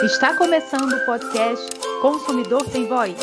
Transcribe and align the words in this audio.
Está 0.00 0.36
começando 0.36 0.92
o 0.92 1.04
podcast 1.04 1.66
Consumidor 2.00 2.68
Tem 2.70 2.88
Voz. 2.88 3.14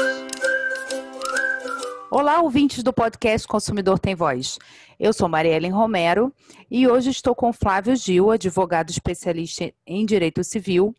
Olá, 2.11 2.42
ouvintes 2.42 2.83
do 2.83 2.93
podcast 2.93 3.47
Consumidor 3.47 3.97
Tem 3.97 4.14
Voz. 4.14 4.59
Eu 5.00 5.11
sou 5.11 5.27
Mariellen 5.27 5.71
Romero 5.71 6.33
e 6.69 6.87
hoje 6.87 7.09
estou 7.09 7.33
com 7.33 7.51
Flávio 7.51 7.95
Gil, 7.95 8.32
advogado 8.32 8.89
especialista 8.89 9.73
em 9.86 10.05
direito 10.05 10.43
civil, 10.43 10.95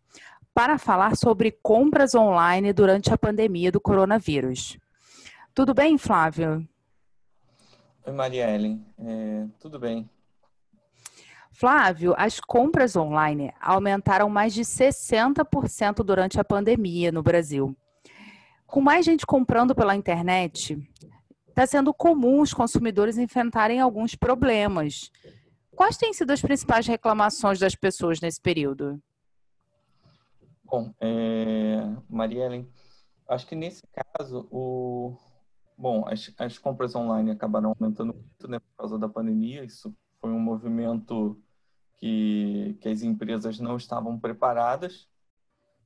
para 0.52 0.76
falar 0.76 1.16
sobre 1.16 1.52
compras 1.62 2.14
online 2.14 2.72
durante 2.72 3.12
a 3.12 3.18
pandemia 3.18 3.70
do 3.70 3.80
coronavírus. 3.80 4.78
Tudo 5.54 5.72
bem, 5.72 5.96
Flávio? 5.96 6.66
Oi, 8.06 8.12
Mariellen. 8.12 8.84
É, 8.98 9.46
tudo 9.60 9.78
bem. 9.78 10.08
Flávio, 11.60 12.14
as 12.16 12.40
compras 12.40 12.96
online 12.96 13.52
aumentaram 13.60 14.30
mais 14.30 14.54
de 14.54 14.62
60% 14.62 16.02
durante 16.02 16.40
a 16.40 16.44
pandemia 16.44 17.12
no 17.12 17.22
Brasil. 17.22 17.76
Com 18.66 18.80
mais 18.80 19.04
gente 19.04 19.26
comprando 19.26 19.74
pela 19.74 19.94
internet, 19.94 20.78
está 21.46 21.66
sendo 21.66 21.92
comum 21.92 22.40
os 22.40 22.54
consumidores 22.54 23.18
enfrentarem 23.18 23.78
alguns 23.78 24.14
problemas. 24.14 25.10
Quais 25.76 25.98
têm 25.98 26.14
sido 26.14 26.30
as 26.30 26.40
principais 26.40 26.86
reclamações 26.86 27.58
das 27.58 27.74
pessoas 27.74 28.22
nesse 28.22 28.40
período? 28.40 28.98
Bom, 30.64 30.94
é, 30.98 31.76
Mariellen, 32.08 32.66
acho 33.28 33.46
que 33.46 33.54
nesse 33.54 33.82
caso, 33.92 34.48
o, 34.50 35.14
bom, 35.76 36.08
as, 36.08 36.32
as 36.38 36.56
compras 36.56 36.96
online 36.96 37.32
acabaram 37.32 37.74
aumentando 37.78 38.14
muito 38.14 38.48
né, 38.48 38.58
por 38.60 38.76
causa 38.78 38.98
da 38.98 39.10
pandemia. 39.10 39.62
Isso 39.62 39.94
foi 40.22 40.30
um 40.30 40.40
movimento 40.40 41.38
que, 42.00 42.76
que 42.80 42.88
as 42.88 43.02
empresas 43.02 43.60
não 43.60 43.76
estavam 43.76 44.18
preparadas 44.18 45.08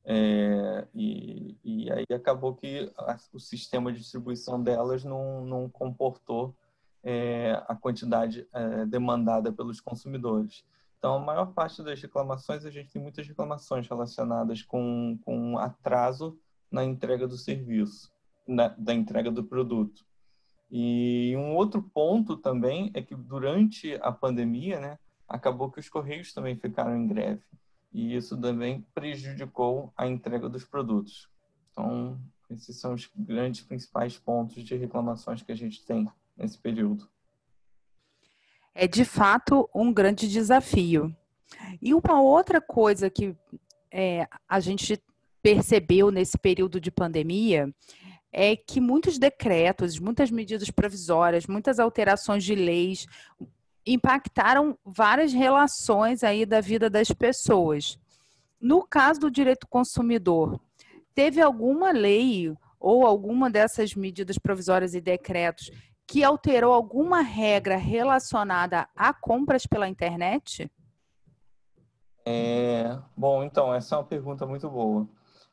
é, 0.04 0.86
e, 0.94 1.58
e 1.64 1.90
aí 1.90 2.04
acabou 2.14 2.54
que 2.54 2.92
a, 2.96 3.16
o 3.32 3.40
sistema 3.40 3.90
de 3.90 3.98
distribuição 3.98 4.62
delas 4.62 5.02
não, 5.02 5.44
não 5.44 5.68
comportou 5.68 6.54
é, 7.02 7.62
a 7.66 7.74
quantidade 7.74 8.46
é, 8.52 8.84
demandada 8.86 9.50
pelos 9.52 9.80
consumidores. 9.80 10.64
Então, 10.98 11.16
a 11.16 11.18
maior 11.18 11.52
parte 11.52 11.82
das 11.82 12.00
reclamações, 12.00 12.64
a 12.64 12.70
gente 12.70 12.90
tem 12.90 13.02
muitas 13.02 13.26
reclamações 13.26 13.88
relacionadas 13.88 14.62
com, 14.62 15.18
com 15.24 15.58
atraso 15.58 16.38
na 16.70 16.84
entrega 16.84 17.26
do 17.26 17.36
serviço, 17.36 18.10
na, 18.46 18.68
da 18.68 18.94
entrega 18.94 19.30
do 19.30 19.44
produto. 19.44 20.04
E 20.70 21.34
um 21.36 21.54
outro 21.54 21.82
ponto 21.82 22.36
também 22.36 22.90
é 22.94 23.02
que 23.02 23.14
durante 23.14 23.94
a 24.02 24.10
pandemia, 24.10 24.80
né, 24.80 24.98
acabou 25.28 25.70
que 25.70 25.80
os 25.80 25.88
Correios 25.88 26.32
também 26.32 26.56
ficaram 26.56 26.96
em 26.96 27.06
greve. 27.06 27.42
E 27.92 28.16
isso 28.16 28.36
também 28.40 28.84
prejudicou 28.94 29.92
a 29.96 30.06
entrega 30.06 30.48
dos 30.48 30.64
produtos. 30.64 31.28
Então, 31.70 32.20
esses 32.50 32.78
são 32.78 32.94
os 32.94 33.08
grandes 33.16 33.62
principais 33.62 34.18
pontos 34.18 34.62
de 34.62 34.76
reclamações 34.76 35.42
que 35.42 35.52
a 35.52 35.56
gente 35.56 35.84
tem 35.84 36.08
nesse 36.36 36.58
período. 36.58 37.08
É 38.74 38.88
de 38.88 39.04
fato 39.04 39.68
um 39.74 39.92
grande 39.92 40.28
desafio. 40.28 41.14
E 41.80 41.94
uma 41.94 42.20
outra 42.20 42.60
coisa 42.60 43.08
que 43.08 43.36
é, 43.90 44.26
a 44.48 44.58
gente 44.58 45.00
percebeu 45.40 46.10
nesse 46.10 46.36
período 46.36 46.80
de 46.80 46.90
pandemia 46.90 47.72
é 48.32 48.56
que 48.56 48.80
muitos 48.80 49.16
decretos, 49.16 50.00
muitas 50.00 50.30
medidas 50.30 50.68
provisórias, 50.68 51.46
muitas 51.46 51.78
alterações 51.78 52.42
de 52.42 52.56
leis, 52.56 53.06
impactaram 53.86 54.78
várias 54.84 55.32
relações 55.32 56.22
aí 56.22 56.46
da 56.46 56.60
vida 56.60 56.88
das 56.88 57.08
pessoas. 57.08 57.98
No 58.60 58.82
caso 58.82 59.20
do 59.20 59.30
direito 59.30 59.66
consumidor, 59.68 60.60
teve 61.14 61.40
alguma 61.40 61.90
lei 61.90 62.54
ou 62.80 63.06
alguma 63.06 63.50
dessas 63.50 63.94
medidas 63.94 64.38
provisórias 64.38 64.94
e 64.94 65.00
decretos 65.00 65.70
que 66.06 66.22
alterou 66.22 66.72
alguma 66.72 67.22
regra 67.22 67.76
relacionada 67.76 68.88
a 68.94 69.12
compras 69.12 69.66
pela 69.66 69.88
internet? 69.88 70.70
É, 72.26 72.98
bom, 73.16 73.42
então, 73.42 73.72
essa 73.72 73.94
é 73.94 73.98
uma 73.98 74.04
pergunta 74.04 74.46
muito 74.46 74.68
boa. 74.68 75.08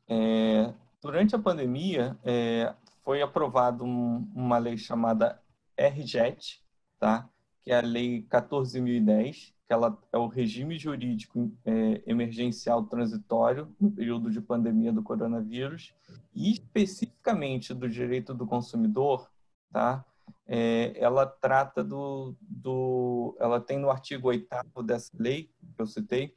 É, 0.08 0.74
durante 1.02 1.36
a 1.36 1.40
pandemia, 1.40 2.18
é, 2.24 2.74
foi 3.04 3.22
aprovada 3.22 3.84
um, 3.84 4.30
uma 4.36 4.58
lei 4.58 4.78
chamada 4.78 5.42
RJET, 5.78 6.62
tá? 7.00 7.30
Que 7.64 7.72
é 7.72 7.78
a 7.78 7.82
Lei 7.82 8.24
14.010, 8.30 9.54
que 9.66 9.74
ela 9.74 9.98
é 10.12 10.18
o 10.18 10.28
regime 10.28 10.78
jurídico 10.78 11.52
é, 11.64 12.02
emergencial 12.06 12.84
transitório 12.84 13.74
no 13.80 13.92
período 13.92 14.30
de 14.30 14.42
pandemia 14.42 14.92
do 14.92 15.04
coronavírus, 15.04 15.94
e 16.34 16.52
especificamente 16.52 17.74
do 17.74 17.88
direito 17.88 18.34
do 18.34 18.46
consumidor, 18.46 19.30
tá? 19.72 20.04
É, 20.48 20.94
ela 20.98 21.26
trata 21.26 21.84
do, 21.84 22.36
do. 22.42 23.36
Ela 23.40 23.62
tem 23.62 23.78
no 23.80 23.90
artigo 23.90 24.28
8 24.28 24.48
dessa 24.84 25.12
lei, 25.18 25.50
que 25.76 25.82
eu 25.82 25.86
citei, 25.86 26.36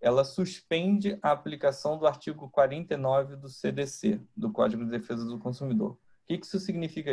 ela 0.00 0.24
suspende 0.24 1.18
a 1.22 1.32
aplicação 1.32 1.98
do 1.98 2.06
artigo 2.06 2.48
49 2.50 3.36
do 3.36 3.48
CDC, 3.48 4.20
do 4.36 4.52
Código 4.52 4.84
de 4.84 4.90
Defesa 4.90 5.24
do 5.24 5.38
Consumidor. 5.38 5.92
O 5.92 5.98
que 6.26 6.34
isso 6.34 6.60
significa 6.60 7.10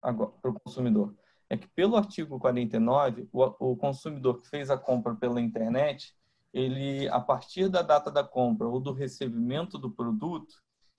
para 0.00 0.50
o 0.50 0.60
consumidor? 0.60 1.14
É 1.52 1.56
que 1.58 1.68
pelo 1.68 1.96
artigo 1.96 2.38
49, 2.38 3.28
o, 3.30 3.72
o 3.72 3.76
consumidor 3.76 4.40
que 4.40 4.48
fez 4.48 4.70
a 4.70 4.78
compra 4.78 5.14
pela 5.14 5.38
internet, 5.38 6.16
ele, 6.50 7.06
a 7.10 7.20
partir 7.20 7.68
da 7.68 7.82
data 7.82 8.10
da 8.10 8.24
compra 8.24 8.66
ou 8.66 8.80
do 8.80 8.90
recebimento 8.90 9.76
do 9.76 9.90
produto, 9.90 10.54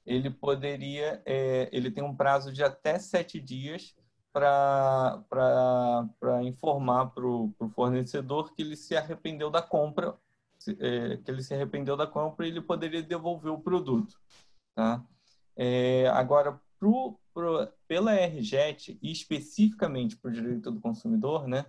ele 0.05 0.29
poderia, 0.29 1.23
é, 1.25 1.69
ele 1.71 1.89
tem 1.89 2.03
um 2.03 2.15
prazo 2.15 2.53
de 2.53 2.63
até 2.63 2.99
sete 2.99 3.41
dias 3.41 3.95
para 4.31 5.23
informar 6.43 7.07
para 7.07 7.25
o 7.25 7.51
fornecedor 7.73 8.53
que 8.53 8.61
ele 8.61 8.75
se 8.75 8.95
arrependeu 8.95 9.49
da 9.49 9.61
compra, 9.61 10.15
é, 10.79 11.17
que 11.17 11.31
ele 11.31 11.41
se 11.41 11.55
arrependeu 11.55 11.97
da 11.97 12.05
compra 12.05 12.45
e 12.45 12.49
ele 12.49 12.61
poderia 12.61 13.01
devolver 13.01 13.51
o 13.51 13.59
produto. 13.59 14.19
Tá? 14.75 15.03
É, 15.55 16.07
agora, 16.09 16.61
pro, 16.83 17.17
pro, 17.33 17.69
pela 17.87 18.13
RJET, 18.13 18.99
e 19.01 19.09
especificamente 19.09 20.17
para 20.17 20.29
o 20.29 20.33
direito 20.33 20.69
do 20.69 20.81
consumidor, 20.81 21.47
né, 21.47 21.65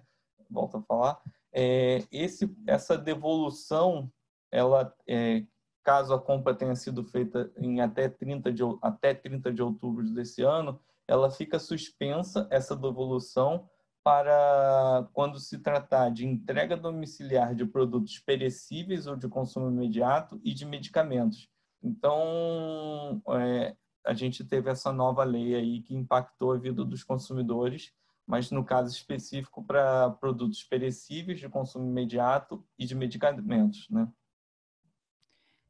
volto 0.50 0.78
a 0.78 0.82
falar, 0.82 1.20
é, 1.52 2.04
esse, 2.10 2.52
essa 2.66 2.98
devolução, 2.98 4.10
ela, 4.50 4.92
é, 5.06 5.44
caso 5.84 6.12
a 6.12 6.20
compra 6.20 6.52
tenha 6.52 6.74
sido 6.74 7.04
feita 7.04 7.52
em 7.56 7.80
até 7.80 8.08
30, 8.08 8.52
de, 8.52 8.62
até 8.82 9.14
30 9.14 9.52
de 9.52 9.62
outubro 9.62 10.04
desse 10.10 10.42
ano, 10.42 10.80
ela 11.06 11.30
fica 11.30 11.60
suspensa, 11.60 12.48
essa 12.50 12.74
devolução, 12.74 13.68
para 14.02 15.08
quando 15.12 15.38
se 15.38 15.60
tratar 15.60 16.10
de 16.10 16.26
entrega 16.26 16.76
domiciliar 16.76 17.54
de 17.54 17.64
produtos 17.64 18.18
perecíveis 18.18 19.06
ou 19.06 19.14
de 19.14 19.28
consumo 19.28 19.70
imediato 19.70 20.40
e 20.42 20.52
de 20.52 20.66
medicamentos. 20.66 21.48
Então, 21.82 23.22
é, 23.28 23.74
a 24.04 24.12
gente 24.12 24.44
teve 24.44 24.70
essa 24.70 24.92
nova 24.92 25.24
lei 25.24 25.54
aí 25.54 25.80
que 25.80 25.94
impactou 25.94 26.52
a 26.52 26.58
vida 26.58 26.84
dos 26.84 27.02
consumidores, 27.02 27.92
mas 28.26 28.50
no 28.50 28.64
caso 28.64 28.94
específico 28.94 29.64
para 29.64 30.10
produtos 30.10 30.62
perecíveis 30.62 31.40
de 31.40 31.48
consumo 31.48 31.86
imediato 31.86 32.64
e 32.78 32.84
de 32.84 32.94
medicamentos, 32.94 33.88
né? 33.88 34.08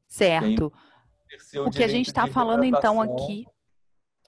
Certo. 0.08 0.72
o 1.66 1.70
que 1.70 1.82
a 1.82 1.88
gente 1.88 2.06
está 2.06 2.26
falando 2.26 2.64
então 2.64 3.00
aqui 3.00 3.46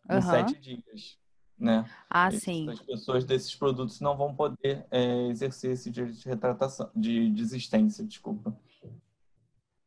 em 0.09 0.15
uhum. 0.15 0.23
sete 0.23 0.59
dias, 0.59 1.19
né? 1.59 1.89
Ah, 2.09 2.31
sim. 2.31 2.69
As 2.69 2.81
pessoas 2.81 3.25
desses 3.25 3.55
produtos 3.55 4.01
não 4.01 4.17
vão 4.17 4.35
poder 4.35 4.87
é, 4.91 5.27
exercer 5.29 5.73
esse 5.73 5.91
direito 5.91 6.19
de 6.19 6.29
retratação, 6.29 6.91
de 6.95 7.31
desistência, 7.31 8.05
desculpa. 8.05 8.57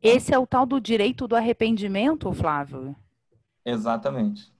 Esse 0.01 0.33
é 0.33 0.39
o 0.39 0.47
tal 0.47 0.65
do 0.65 0.79
direito 0.79 1.27
do 1.27 1.35
arrependimento, 1.35 2.31
Flávio? 2.31 2.95
Exatamente. 3.69 4.51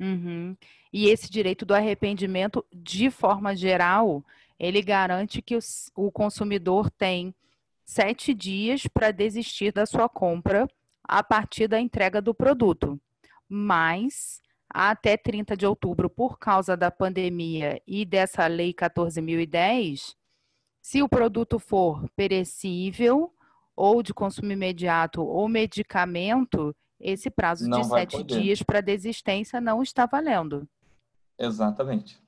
Uhum. 0.00 0.56
E 0.92 1.08
esse 1.08 1.30
direito 1.30 1.64
do 1.64 1.74
arrependimento, 1.74 2.64
de 2.72 3.10
forma 3.10 3.54
geral, 3.54 4.24
ele 4.58 4.82
garante 4.82 5.40
que 5.40 5.56
o, 5.56 5.60
o 5.94 6.10
consumidor 6.10 6.90
tem 6.90 7.34
sete 7.84 8.34
dias 8.34 8.86
para 8.86 9.10
desistir 9.10 9.72
da 9.72 9.86
sua 9.86 10.08
compra 10.08 10.68
a 11.04 11.22
partir 11.22 11.68
da 11.68 11.80
entrega 11.80 12.20
do 12.20 12.34
produto. 12.34 13.00
Mas, 13.48 14.40
até 14.68 15.16
30 15.16 15.56
de 15.56 15.66
outubro, 15.66 16.08
por 16.08 16.38
causa 16.38 16.76
da 16.76 16.90
pandemia 16.90 17.80
e 17.86 18.04
dessa 18.04 18.46
lei 18.46 18.72
14.010, 18.72 20.14
se 20.80 21.02
o 21.02 21.08
produto 21.08 21.58
for 21.58 22.08
perecível 22.16 23.32
ou 23.76 24.02
de 24.02 24.12
consumo 24.12 24.52
imediato 24.52 25.22
ou 25.22 25.48
medicamento, 25.48 26.74
esse 27.02 27.28
prazo 27.30 27.68
não 27.68 27.80
de 27.80 27.88
sete 27.88 28.16
poder. 28.18 28.40
dias 28.40 28.62
para 28.62 28.80
desistência 28.80 29.60
não 29.60 29.82
está 29.82 30.06
valendo. 30.06 30.68
Exatamente. 31.38 32.22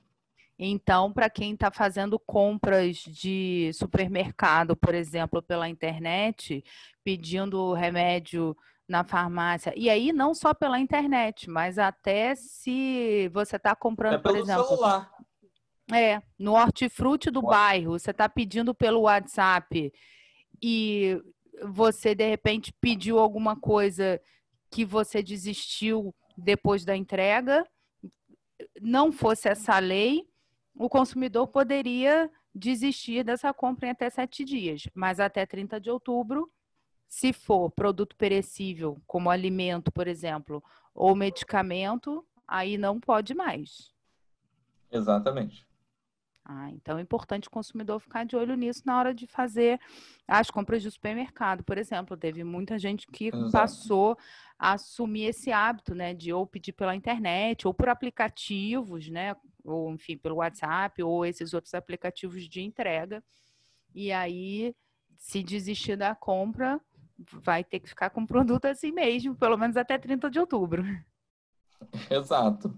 Então, 0.57 1.11
para 1.11 1.29
quem 1.29 1.53
está 1.53 1.69
fazendo 1.71 2.17
compras 2.19 2.97
de 2.97 3.71
supermercado, 3.73 4.75
por 4.75 4.93
exemplo, 4.93 5.41
pela 5.41 5.67
internet, 5.67 6.63
pedindo 7.03 7.73
remédio 7.73 8.55
na 8.87 9.03
farmácia. 9.03 9.73
E 9.75 9.89
aí, 9.89 10.13
não 10.13 10.33
só 10.33 10.53
pela 10.53 10.79
internet, 10.79 11.49
mas 11.49 11.77
até 11.77 12.35
se 12.35 13.29
você 13.33 13.57
está 13.57 13.75
comprando, 13.75 14.15
é 14.15 14.17
por 14.19 14.37
exemplo. 14.37 14.65
Celular. 14.65 15.11
É, 15.93 16.21
no 16.39 16.53
hortifruti 16.53 17.29
do 17.29 17.41
bairro, 17.43 17.99
você 17.99 18.11
está 18.11 18.27
pedindo 18.27 18.73
pelo 18.73 19.01
WhatsApp 19.01 19.93
e 20.61 21.21
você 21.63 22.15
de 22.15 22.27
repente 22.27 22.73
pediu 22.81 23.19
alguma 23.19 23.55
coisa 23.55 24.19
que 24.69 24.85
você 24.85 25.21
desistiu 25.23 26.13
depois 26.37 26.83
da 26.83 26.95
entrega, 26.95 27.65
não 28.81 29.11
fosse 29.11 29.47
essa 29.47 29.79
lei, 29.79 30.27
o 30.75 30.89
consumidor 30.89 31.47
poderia 31.47 32.29
desistir 32.53 33.23
dessa 33.23 33.53
compra 33.53 33.87
em 33.87 33.91
até 33.91 34.09
sete 34.09 34.43
dias, 34.43 34.83
mas 34.93 35.19
até 35.19 35.45
30 35.45 35.79
de 35.79 35.89
outubro, 35.89 36.51
se 37.07 37.31
for 37.31 37.69
produto 37.69 38.15
perecível, 38.15 39.01
como 39.05 39.29
alimento, 39.29 39.91
por 39.91 40.07
exemplo, 40.07 40.63
ou 40.93 41.15
medicamento, 41.15 42.25
aí 42.47 42.77
não 42.77 42.99
pode 42.99 43.33
mais. 43.33 43.93
Exatamente. 44.91 45.65
Ah, 46.47 46.69
então 46.69 46.99
é 46.99 47.01
importante 47.01 47.47
o 47.47 47.51
consumidor 47.51 47.99
ficar 47.99 48.23
de 48.23 48.35
olho 48.35 48.55
nisso 48.55 48.83
na 48.85 48.99
hora 48.99 49.15
de 49.15 49.25
fazer 49.25 49.79
as 50.27 50.51
compras 50.51 50.83
de 50.83 50.91
supermercado, 50.91 51.63
por 51.63 51.75
exemplo. 51.75 52.15
Teve 52.15 52.43
muita 52.43 52.77
gente 52.77 53.07
que 53.07 53.29
Exato. 53.29 53.51
passou 53.51 54.15
a 54.59 54.73
assumir 54.73 55.23
esse 55.23 55.51
hábito, 55.51 55.95
né, 55.95 56.13
de 56.13 56.31
ou 56.31 56.45
pedir 56.45 56.73
pela 56.73 56.95
internet 56.95 57.67
ou 57.67 57.73
por 57.73 57.89
aplicativos, 57.89 59.09
né, 59.09 59.35
ou 59.63 59.91
enfim, 59.91 60.17
pelo 60.17 60.35
WhatsApp 60.35 61.01
ou 61.01 61.25
esses 61.25 61.51
outros 61.51 61.73
aplicativos 61.73 62.47
de 62.47 62.61
entrega. 62.61 63.23
E 63.93 64.11
aí, 64.11 64.75
se 65.17 65.41
desistir 65.41 65.97
da 65.97 66.13
compra, 66.13 66.79
vai 67.17 67.63
ter 67.63 67.79
que 67.79 67.89
ficar 67.89 68.11
com 68.11 68.21
o 68.21 68.27
produto 68.27 68.65
assim 68.65 68.91
mesmo, 68.91 69.35
pelo 69.35 69.57
menos 69.57 69.77
até 69.77 69.97
30 69.97 70.29
de 70.29 70.39
outubro. 70.39 70.83
Exato. 72.11 72.77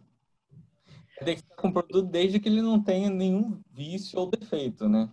Tem 1.23 1.35
que 1.35 1.41
ficar 1.41 1.55
com 1.55 1.67
o 1.69 1.73
produto 1.73 2.03
desde 2.03 2.39
que 2.39 2.47
ele 2.47 2.61
não 2.61 2.81
tenha 2.81 3.09
nenhum 3.09 3.61
vício 3.71 4.19
ou 4.19 4.29
defeito, 4.29 4.87
né? 4.87 5.09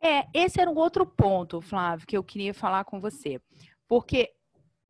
É, 0.00 0.26
esse 0.32 0.60
era 0.60 0.70
um 0.70 0.76
outro 0.76 1.04
ponto, 1.04 1.60
Flávio, 1.60 2.06
que 2.06 2.16
eu 2.16 2.22
queria 2.22 2.54
falar 2.54 2.84
com 2.84 3.00
você. 3.00 3.40
Porque 3.88 4.32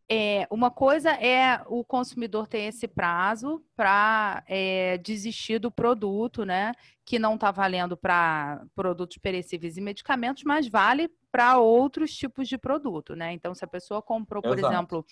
é, 0.08 0.46
uma 0.50 0.70
coisa 0.70 1.10
é 1.10 1.62
o 1.66 1.84
consumidor 1.84 2.46
ter 2.46 2.60
esse 2.60 2.86
prazo 2.86 3.64
para 3.74 4.44
é, 4.46 4.98
desistir 4.98 5.58
do 5.58 5.70
produto, 5.70 6.44
né? 6.44 6.72
Que 7.04 7.18
não 7.18 7.34
está 7.34 7.50
valendo 7.50 7.96
para 7.96 8.64
produtos 8.74 9.18
perecíveis 9.18 9.76
e 9.76 9.80
medicamentos, 9.80 10.44
mas 10.44 10.68
vale 10.68 11.10
para 11.32 11.58
outros 11.58 12.14
tipos 12.14 12.48
de 12.48 12.56
produto, 12.56 13.16
né? 13.16 13.32
Então, 13.32 13.54
se 13.54 13.64
a 13.64 13.68
pessoa 13.68 14.00
comprou, 14.00 14.42
por 14.42 14.58
Exato. 14.58 14.72
exemplo, 14.72 15.06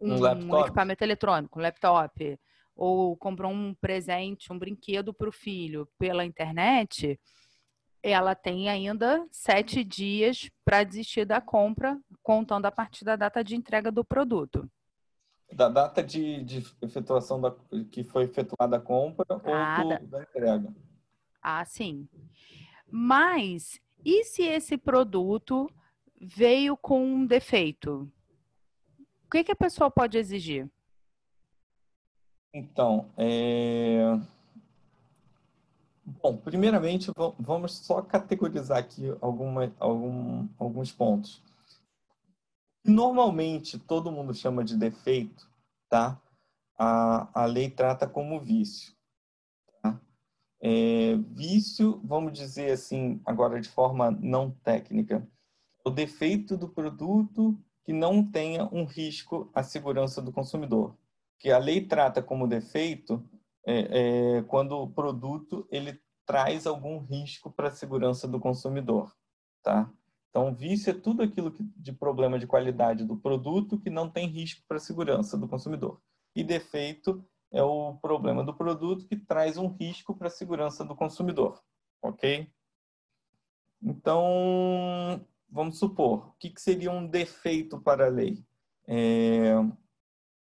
um, 0.00 0.14
um, 0.14 0.54
um 0.54 0.60
equipamento 0.60 1.02
eletrônico, 1.02 1.58
um 1.58 1.62
laptop, 1.62 2.38
ou 2.80 3.14
comprou 3.14 3.52
um 3.52 3.74
presente, 3.74 4.50
um 4.50 4.58
brinquedo 4.58 5.12
para 5.12 5.28
o 5.28 5.32
filho 5.32 5.86
pela 5.98 6.24
internet, 6.24 7.20
ela 8.02 8.34
tem 8.34 8.70
ainda 8.70 9.26
sete 9.30 9.84
dias 9.84 10.50
para 10.64 10.82
desistir 10.82 11.26
da 11.26 11.42
compra, 11.42 12.00
contando 12.22 12.64
a 12.64 12.72
partir 12.72 13.04
da 13.04 13.16
data 13.16 13.44
de 13.44 13.54
entrega 13.54 13.92
do 13.92 14.02
produto. 14.02 14.66
Da 15.52 15.68
data 15.68 16.02
de, 16.02 16.42
de 16.42 16.64
efetuação 16.80 17.38
da, 17.38 17.54
que 17.92 18.02
foi 18.02 18.24
efetuada 18.24 18.78
a 18.78 18.80
compra 18.80 19.26
ah, 19.44 19.82
ou 19.84 19.98
do, 19.98 20.06
da 20.06 20.22
entrega. 20.22 20.74
Ah, 21.42 21.64
sim. 21.66 22.08
Mas 22.90 23.78
e 24.02 24.24
se 24.24 24.42
esse 24.42 24.78
produto 24.78 25.70
veio 26.18 26.78
com 26.78 27.04
um 27.04 27.26
defeito? 27.26 28.10
O 29.26 29.30
que, 29.30 29.44
que 29.44 29.52
a 29.52 29.56
pessoa 29.56 29.90
pode 29.90 30.16
exigir? 30.16 30.66
Então, 32.52 33.08
é... 33.16 34.18
Bom, 36.04 36.36
primeiramente, 36.36 37.12
vamos 37.38 37.76
só 37.76 38.02
categorizar 38.02 38.78
aqui 38.78 39.04
alguma, 39.20 39.72
algum, 39.78 40.48
alguns 40.58 40.90
pontos. 40.90 41.40
Normalmente, 42.84 43.78
todo 43.78 44.10
mundo 44.10 44.34
chama 44.34 44.64
de 44.64 44.76
defeito, 44.76 45.48
tá? 45.88 46.20
A, 46.76 47.42
a 47.42 47.46
lei 47.46 47.70
trata 47.70 48.08
como 48.08 48.40
vício. 48.40 48.92
Tá? 49.80 50.00
É, 50.60 51.14
vício, 51.28 52.00
vamos 52.02 52.32
dizer 52.32 52.72
assim, 52.72 53.20
agora 53.24 53.60
de 53.60 53.68
forma 53.68 54.10
não 54.10 54.50
técnica, 54.50 55.26
o 55.84 55.90
defeito 55.90 56.56
do 56.56 56.68
produto 56.68 57.56
que 57.84 57.92
não 57.92 58.24
tenha 58.28 58.64
um 58.72 58.84
risco 58.84 59.48
à 59.54 59.62
segurança 59.62 60.20
do 60.20 60.32
consumidor 60.32 60.96
que 61.40 61.50
a 61.50 61.58
lei 61.58 61.80
trata 61.80 62.22
como 62.22 62.46
defeito 62.46 63.26
é, 63.66 64.36
é, 64.38 64.42
quando 64.42 64.72
o 64.72 64.90
produto 64.90 65.66
ele 65.70 65.98
traz 66.26 66.66
algum 66.66 66.98
risco 66.98 67.50
para 67.50 67.68
a 67.68 67.72
segurança 67.72 68.28
do 68.28 68.38
consumidor, 68.38 69.12
tá? 69.62 69.90
Então, 70.28 70.54
vício 70.54 70.90
é 70.90 70.94
tudo 70.94 71.22
aquilo 71.22 71.50
que, 71.50 71.64
de 71.76 71.92
problema 71.92 72.38
de 72.38 72.46
qualidade 72.46 73.04
do 73.04 73.16
produto 73.16 73.80
que 73.80 73.90
não 73.90 74.08
tem 74.08 74.28
risco 74.28 74.62
para 74.68 74.76
a 74.76 74.80
segurança 74.80 75.36
do 75.36 75.48
consumidor. 75.48 76.00
E 76.36 76.44
defeito 76.44 77.24
é 77.50 77.62
o 77.62 77.94
problema 77.94 78.44
do 78.44 78.54
produto 78.54 79.06
que 79.08 79.16
traz 79.16 79.56
um 79.56 79.66
risco 79.66 80.14
para 80.14 80.28
a 80.28 80.30
segurança 80.30 80.84
do 80.84 80.94
consumidor, 80.94 81.60
ok? 82.00 82.48
Então, 83.82 85.26
vamos 85.48 85.78
supor, 85.78 86.28
o 86.28 86.32
que, 86.38 86.50
que 86.50 86.60
seria 86.60 86.92
um 86.92 87.06
defeito 87.06 87.80
para 87.80 88.06
a 88.06 88.10
lei? 88.10 88.44
É, 88.86 89.54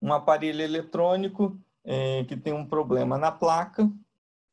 um 0.01 0.11
aparelho 0.11 0.61
eletrônico 0.61 1.59
é, 1.83 2.23
que 2.25 2.35
tem 2.35 2.53
um 2.53 2.65
problema 2.65 3.17
na 3.17 3.31
placa, 3.31 3.89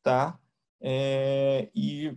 tá? 0.03 0.39
É, 0.81 1.71
e, 1.75 2.17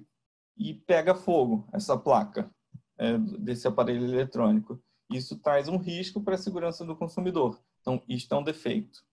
e 0.58 0.74
pega 0.74 1.16
fogo 1.16 1.68
essa 1.72 1.98
placa 1.98 2.50
é, 2.98 3.18
desse 3.18 3.68
aparelho 3.68 4.04
eletrônico. 4.04 4.82
Isso 5.10 5.38
traz 5.38 5.68
um 5.68 5.78
risco 5.78 6.22
para 6.22 6.36
a 6.36 6.38
segurança 6.38 6.86
do 6.86 6.96
consumidor. 6.96 7.60
Então, 7.82 8.02
isto 8.08 8.34
é 8.34 8.38
um 8.38 8.44
defeito. 8.44 9.04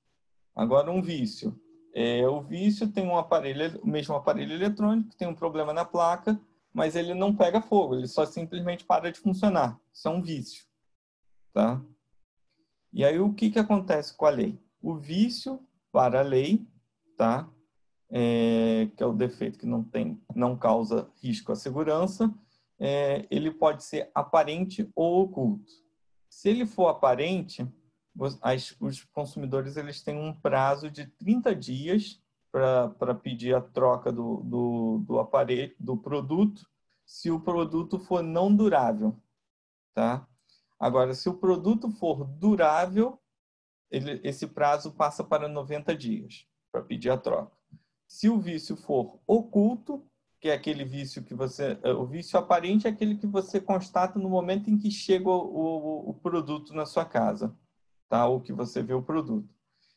Agora, 0.55 0.91
um 0.91 1.01
vício. 1.01 1.59
É, 1.95 2.29
o 2.29 2.41
vício 2.41 2.89
tem 2.93 3.05
um 3.05 3.17
aparelho, 3.17 3.81
o 3.83 3.89
mesmo 3.89 4.15
aparelho 4.15 4.53
eletrônico, 4.53 5.17
tem 5.17 5.27
um 5.27 5.35
problema 5.35 5.73
na 5.73 5.85
placa, 5.85 6.39
mas 6.73 6.95
ele 6.95 7.15
não 7.15 7.35
pega 7.35 7.61
fogo, 7.61 7.95
ele 7.95 8.07
só 8.07 8.25
simplesmente 8.27 8.85
para 8.85 9.11
de 9.11 9.19
funcionar. 9.19 9.81
Isso 9.93 10.07
é 10.07 10.11
um 10.11 10.23
vício. 10.23 10.65
Tá? 11.53 11.83
E 12.93 13.05
aí 13.05 13.19
o 13.19 13.33
que, 13.33 13.51
que 13.51 13.59
acontece 13.59 14.17
com 14.17 14.27
a 14.27 14.31
lei? 14.31 14.59
O 14.81 14.97
vício 14.97 15.61
para 15.93 16.21
a 16.21 16.23
lei, 16.23 16.67
tá? 17.17 17.49
É, 18.11 18.89
que 18.97 19.03
é 19.03 19.07
o 19.07 19.13
defeito 19.13 19.59
que 19.59 19.67
não 19.67 19.85
tem, 19.85 20.21
não 20.35 20.57
causa 20.57 21.11
risco 21.23 21.53
à 21.53 21.57
segurança, 21.57 22.33
é, 22.79 23.27
ele 23.31 23.51
pode 23.51 23.85
ser 23.85 24.11
aparente 24.15 24.91
ou 24.95 25.23
oculto. 25.25 25.71
Se 26.29 26.49
ele 26.49 26.65
for 26.65 26.89
aparente, 26.89 27.67
as, 28.41 28.75
os 28.81 29.05
consumidores 29.05 29.77
eles 29.77 30.03
têm 30.03 30.17
um 30.17 30.33
prazo 30.33 30.91
de 30.91 31.07
30 31.07 31.55
dias 31.55 32.23
para 32.51 33.15
pedir 33.15 33.55
a 33.55 33.61
troca 33.61 34.11
do, 34.11 34.43
do, 34.43 35.05
do 35.07 35.19
aparelho, 35.19 35.75
do 35.79 35.97
produto, 35.97 36.67
se 37.05 37.31
o 37.31 37.41
produto 37.41 37.99
for 37.99 38.23
não 38.23 38.55
durável, 38.55 39.17
tá? 39.95 40.28
Agora, 40.79 41.13
se 41.13 41.29
o 41.29 41.35
produto 41.35 41.91
for 41.91 42.25
durável, 42.25 43.19
ele, 43.91 44.21
esse 44.23 44.47
prazo 44.47 44.93
passa 44.93 45.25
para 45.25 45.49
90 45.49 45.95
dias 45.97 46.47
para 46.71 46.83
pedir 46.83 47.11
a 47.11 47.19
troca. 47.19 47.57
Se 48.07 48.29
o 48.29 48.39
vício 48.39 48.77
for 48.77 49.19
oculto, 49.27 50.07
que 50.41 50.49
é 50.49 50.53
aquele 50.53 50.85
vício 50.85 51.23
que 51.25 51.35
você. 51.35 51.79
É, 51.83 51.93
o 51.93 52.07
vício 52.07 52.39
aparente 52.39 52.87
é 52.87 52.91
aquele 52.91 53.17
que 53.17 53.27
você 53.27 53.61
constata 53.61 54.19
no 54.19 54.29
momento 54.29 54.71
em 54.71 54.79
que 54.79 54.91
chega 54.91 55.29
o, 55.29 55.33
o, 55.33 56.11
o 56.11 56.15
produto 56.15 56.73
na 56.73 56.87
sua 56.87 57.05
casa, 57.05 57.57
tá? 58.09 58.27
Ou 58.27 58.41
que 58.41 58.53
você 58.53 58.83
vê 58.83 58.95
o 58.95 59.03
produto. 59.03 59.49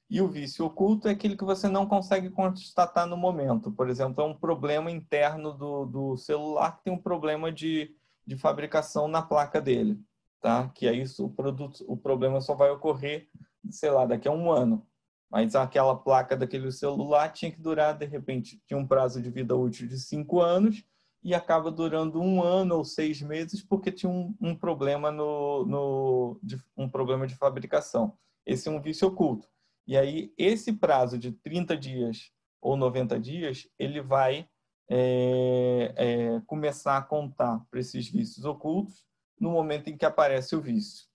E 0.10 0.20
o 0.20 0.28
vício 0.28 0.66
oculto 0.66 1.08
é 1.08 1.12
aquele 1.12 1.38
que 1.38 1.44
você 1.44 1.70
não 1.70 1.86
consegue 1.86 2.30
constatar 2.30 3.08
no 3.08 3.16
momento. 3.16 3.72
Por 3.72 3.90
exemplo, 3.90 4.22
é 4.24 4.28
um 4.28 4.36
problema 4.36 4.92
interno 4.92 5.54
do, 5.54 5.86
do 5.86 6.18
celular 6.18 6.78
que 6.78 6.84
tem 6.86 6.94
um 6.94 7.02
problema 7.02 7.52
de, 7.52 7.96
de 8.26 8.36
fabricação 8.36 9.08
na 9.08 9.22
placa 9.22 9.62
dele 9.62 9.98
tá? 10.42 10.70
Que 10.70 10.92
isso, 10.92 11.26
o 11.26 11.30
produto, 11.30 11.86
o 11.88 11.96
problema 11.96 12.42
só 12.42 12.56
vai 12.56 12.72
ocorrer, 12.72 13.30
sei 13.70 13.92
lá, 13.92 14.06
daqui 14.06 14.28
a 14.28 14.32
um 14.32 14.52
ano. 14.52 14.86
Mas 15.30 15.56
aquela 15.56 15.96
placa 15.96 16.36
daquele 16.36 16.72
celular 16.72 17.30
tinha 17.30 17.52
que 17.52 17.62
durar, 17.62 17.98
de 17.98 18.06
repente, 18.06 18.62
tinha 18.68 18.78
um 18.78 18.86
prazo 18.86 19.22
de 19.22 19.30
vida 19.30 19.56
útil 19.56 19.88
de 19.88 19.98
cinco 19.98 20.42
anos 20.42 20.84
e 21.24 21.34
acaba 21.36 21.72
durando 21.72 22.20
um 22.20 22.44
ano 22.44 22.76
ou 22.76 22.84
seis 22.84 23.22
meses 23.22 23.64
porque 23.64 23.92
tinha 23.92 24.12
um, 24.12 24.36
um 24.42 24.56
problema 24.56 25.12
no, 25.12 25.66
no 25.66 26.40
de, 26.42 26.62
um 26.76 26.90
problema 26.90 27.28
de 27.28 27.36
fabricação. 27.36 28.18
Esse 28.46 28.68
é 28.68 28.72
um 28.72 28.82
vício 28.82 29.08
oculto. 29.08 29.48
E 29.88 29.96
aí 29.96 30.34
esse 30.38 30.74
prazo 30.74 31.18
de 31.18 31.32
30 31.32 31.78
dias 31.78 32.32
ou 32.60 32.76
90 32.76 33.20
dias 33.20 33.68
ele 33.78 34.02
vai 34.02 34.48
é, 34.90 35.94
é, 35.96 36.42
começar 36.46 36.98
a 36.98 37.02
contar 37.02 37.64
para 37.70 37.80
esses 37.80 38.10
vícios 38.10 38.44
ocultos 38.44 39.06
no 39.42 39.50
momento 39.50 39.90
em 39.90 39.98
que 39.98 40.06
aparece 40.06 40.56
o 40.56 40.62
vício, 40.62 41.08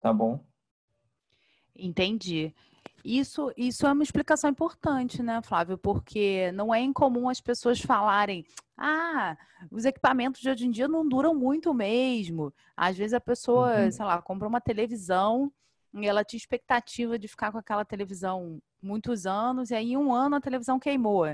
tá 0.00 0.12
bom? 0.12 0.42
Entendi. 1.74 2.54
Isso, 3.04 3.52
isso 3.56 3.84
é 3.84 3.92
uma 3.92 4.04
explicação 4.04 4.48
importante, 4.48 5.20
né, 5.20 5.42
Flávio? 5.42 5.76
Porque 5.76 6.52
não 6.52 6.72
é 6.72 6.80
incomum 6.80 7.28
as 7.28 7.40
pessoas 7.40 7.80
falarem: 7.80 8.46
ah, 8.78 9.36
os 9.68 9.84
equipamentos 9.84 10.40
de 10.40 10.48
hoje 10.48 10.66
em 10.66 10.70
dia 10.70 10.86
não 10.86 11.06
duram 11.06 11.34
muito 11.34 11.74
mesmo. 11.74 12.54
Às 12.76 12.96
vezes 12.96 13.14
a 13.14 13.20
pessoa, 13.20 13.84
uhum. 13.84 13.90
sei 13.90 14.04
lá, 14.04 14.22
compra 14.22 14.46
uma 14.46 14.60
televisão 14.60 15.52
e 15.94 16.06
ela 16.06 16.24
tinha 16.24 16.38
expectativa 16.38 17.18
de 17.18 17.26
ficar 17.26 17.50
com 17.50 17.58
aquela 17.58 17.84
televisão 17.84 18.62
muitos 18.80 19.26
anos, 19.26 19.70
e 19.70 19.74
aí 19.74 19.92
em 19.92 19.96
um 19.96 20.14
ano 20.14 20.36
a 20.36 20.40
televisão 20.40 20.78
queimou. 20.78 21.26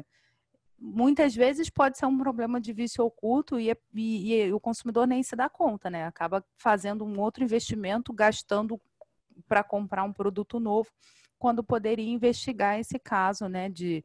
Muitas 0.81 1.35
vezes 1.35 1.69
pode 1.69 1.99
ser 1.99 2.07
um 2.07 2.17
problema 2.17 2.61
de 2.61 2.73
vício 2.73 3.05
oculto 3.05 3.59
e, 3.59 3.77
e, 3.95 4.33
e 4.33 4.53
o 4.53 4.61
consumidor 4.61 5.07
nem 5.07 5.23
se 5.23 5.35
dá 5.35 5.49
conta, 5.49 5.91
né? 5.91 6.07
Acaba 6.07 6.45
fazendo 6.57 7.05
um 7.05 7.19
outro 7.21 7.43
investimento, 7.43 8.13
gastando 8.13 8.81
para 9.49 9.65
comprar 9.65 10.05
um 10.05 10.13
produto 10.13 10.61
novo 10.61 10.89
quando 11.39 11.63
poderia 11.63 12.09
investigar 12.09 12.79
esse 12.79 12.99
caso, 12.99 13.49
né, 13.49 13.69
de, 13.69 14.05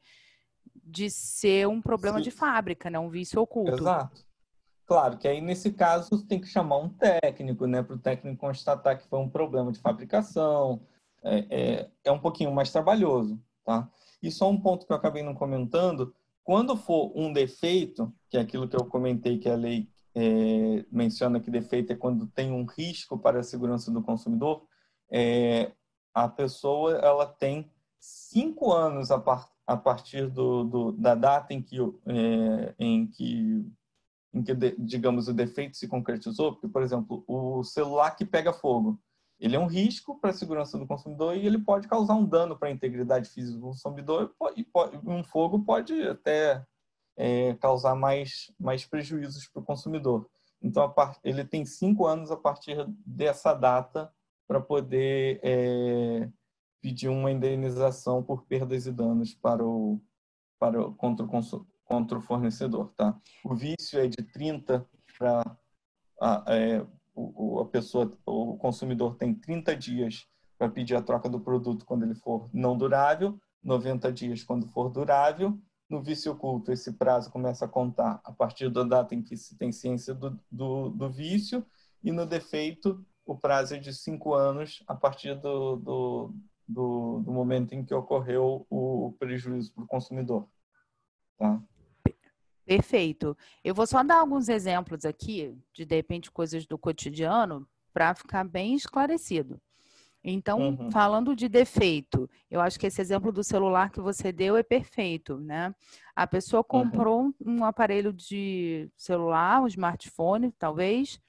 de 0.75 1.09
ser 1.09 1.67
um 1.67 1.81
problema 1.81 2.17
Sim. 2.19 2.25
de 2.25 2.31
fábrica, 2.31 2.89
né, 2.89 2.99
um 2.99 3.09
vício 3.09 3.41
oculto. 3.41 3.73
Exato. 3.73 4.23
Claro 4.85 5.17
que 5.17 5.27
aí 5.27 5.41
nesse 5.41 5.71
caso 5.71 6.25
tem 6.25 6.39
que 6.39 6.47
chamar 6.47 6.77
um 6.77 6.89
técnico, 6.89 7.65
né, 7.65 7.81
para 7.81 7.95
o 7.95 7.99
técnico 7.99 8.37
constatar 8.37 8.97
que 8.97 9.07
foi 9.07 9.19
um 9.19 9.29
problema 9.29 9.71
de 9.71 9.79
fabricação. 9.79 10.81
É, 11.25 11.45
é, 11.49 11.89
é, 12.03 12.11
um 12.11 12.19
pouquinho 12.19 12.51
mais 12.51 12.69
trabalhoso, 12.69 13.41
tá? 13.63 13.89
E 14.21 14.29
só 14.29 14.49
um 14.49 14.59
ponto 14.59 14.85
que 14.85 14.91
eu 14.91 14.97
acabei 14.97 15.23
não 15.23 15.33
comentando: 15.33 16.13
quando 16.43 16.75
for 16.75 17.11
um 17.15 17.31
defeito, 17.31 18.13
que 18.29 18.37
é 18.37 18.41
aquilo 18.41 18.67
que 18.67 18.75
eu 18.75 18.85
comentei 18.85 19.37
que 19.37 19.49
a 19.49 19.55
lei 19.55 19.89
é, 20.15 20.85
menciona 20.91 21.39
que 21.39 21.49
defeito 21.49 21.91
é 21.91 21.95
quando 21.95 22.27
tem 22.27 22.51
um 22.51 22.65
risco 22.65 23.17
para 23.17 23.39
a 23.39 23.43
segurança 23.43 23.91
do 23.91 24.03
consumidor, 24.03 24.65
é, 25.11 25.71
a 26.13 26.27
pessoa 26.27 26.93
ela 26.97 27.25
tem 27.25 27.71
cinco 27.99 28.71
anos 28.71 29.09
a, 29.09 29.19
par, 29.19 29.49
a 29.65 29.77
partir 29.77 30.29
do, 30.29 30.63
do, 30.63 30.91
da 30.91 31.15
data 31.15 31.53
em 31.53 31.61
que, 31.61 31.77
é, 31.79 32.75
em 32.77 33.07
que, 33.07 33.65
em 34.33 34.43
que 34.43 34.53
digamos, 34.77 35.27
o 35.27 35.33
defeito 35.33 35.77
se 35.77 35.87
concretizou. 35.87 36.53
Porque, 36.53 36.67
por 36.67 36.83
exemplo, 36.83 37.23
o 37.27 37.63
celular 37.63 38.11
que 38.11 38.25
pega 38.25 38.51
fogo, 38.51 38.99
ele 39.43 39.57
é 39.57 39.59
um 39.59 39.67
risco 39.67 40.17
para 40.21 40.29
a 40.29 40.33
segurança 40.33 40.77
do 40.77 40.87
consumidor 40.87 41.35
e 41.35 41.45
ele 41.45 41.59
pode 41.59 41.85
causar 41.85 42.13
um 42.13 42.25
dano 42.25 42.57
para 42.57 42.69
a 42.69 42.71
integridade 42.71 43.29
física 43.29 43.59
do 43.59 43.67
consumidor 43.67 44.33
e 44.55 44.65
um 45.05 45.21
fogo 45.21 45.59
pode 45.65 46.01
até 46.01 46.65
é, 47.17 47.53
causar 47.55 47.93
mais, 47.93 48.53
mais 48.57 48.85
prejuízos 48.85 49.45
para 49.49 49.61
o 49.61 49.65
consumidor. 49.65 50.29
Então, 50.61 50.95
ele 51.25 51.43
tem 51.43 51.65
cinco 51.65 52.05
anos 52.07 52.31
a 52.31 52.37
partir 52.37 52.87
dessa 53.05 53.53
data 53.53 54.09
para 54.47 54.61
poder 54.61 55.41
é, 55.43 56.29
pedir 56.81 57.09
uma 57.09 57.29
indenização 57.29 58.23
por 58.23 58.45
perdas 58.45 58.87
e 58.87 58.93
danos 58.93 59.35
para 59.35 59.61
o, 59.61 60.01
para 60.57 60.81
o, 60.81 60.95
contra, 60.95 61.25
o, 61.25 61.65
contra 61.83 62.17
o 62.17 62.21
fornecedor. 62.21 62.93
Tá? 62.95 63.19
O 63.43 63.53
vício 63.53 63.99
é 63.99 64.07
de 64.07 64.23
30 64.23 64.87
para 65.17 65.43
o, 67.15 67.59
a 67.59 67.65
pessoa, 67.65 68.11
o 68.25 68.57
consumidor 68.57 69.15
tem 69.15 69.33
30 69.33 69.75
dias 69.75 70.25
para 70.57 70.69
pedir 70.69 70.95
a 70.95 71.01
troca 71.01 71.29
do 71.29 71.39
produto 71.39 71.85
quando 71.85 72.03
ele 72.03 72.15
for 72.15 72.49
não 72.53 72.77
durável, 72.77 73.39
90 73.63 74.11
dias 74.11 74.43
quando 74.43 74.67
for 74.67 74.89
durável. 74.89 75.59
No 75.89 76.01
vício 76.01 76.31
oculto, 76.31 76.71
esse 76.71 76.93
prazo 76.93 77.29
começa 77.29 77.65
a 77.65 77.67
contar 77.67 78.19
a 78.23 78.31
partir 78.31 78.69
da 78.69 78.83
data 78.83 79.13
em 79.13 79.21
que 79.21 79.37
se 79.37 79.57
tem 79.57 79.71
ciência 79.71 80.13
do, 80.13 80.39
do, 80.51 80.89
do 80.89 81.09
vício, 81.09 81.65
e 82.03 82.11
no 82.11 82.25
defeito, 82.25 83.05
o 83.25 83.37
prazo 83.37 83.75
é 83.75 83.77
de 83.77 83.93
cinco 83.93 84.33
anos 84.33 84.83
a 84.87 84.95
partir 84.95 85.35
do, 85.35 85.77
do, 85.77 86.33
do, 86.67 87.21
do 87.21 87.31
momento 87.31 87.73
em 87.73 87.85
que 87.85 87.93
ocorreu 87.93 88.65
o 88.69 89.15
prejuízo 89.19 89.73
para 89.73 89.83
o 89.83 89.87
consumidor. 89.87 90.47
Tá? 91.37 91.61
Perfeito. 92.65 93.37
Eu 93.63 93.75
vou 93.75 93.85
só 93.85 94.03
dar 94.03 94.19
alguns 94.19 94.47
exemplos 94.47 95.05
aqui, 95.05 95.55
de 95.73 95.85
de 95.85 95.95
repente 95.95 96.31
coisas 96.31 96.65
do 96.65 96.77
cotidiano, 96.77 97.67
para 97.93 98.15
ficar 98.15 98.43
bem 98.43 98.73
esclarecido. 98.73 99.61
Então, 100.23 100.59
uhum. 100.59 100.89
falando 100.89 101.35
de 101.35 101.49
defeito, 101.49 102.29
eu 102.49 102.61
acho 102.61 102.79
que 102.79 102.87
esse 102.87 103.01
exemplo 103.01 103.29
do 103.29 103.43
celular 103.43 103.91
que 103.91 103.99
você 103.99 104.31
deu 104.31 104.55
é 104.55 104.63
perfeito, 104.63 105.37
né? 105.37 105.75
A 106.15 106.25
pessoa 106.25 106.61
uhum. 106.61 106.63
comprou 106.63 107.21
uhum. 107.21 107.33
um 107.41 107.65
aparelho 107.65 108.13
de 108.13 108.89
celular, 108.95 109.61
um 109.61 109.67
smartphone, 109.67 110.53
talvez, 110.57 111.19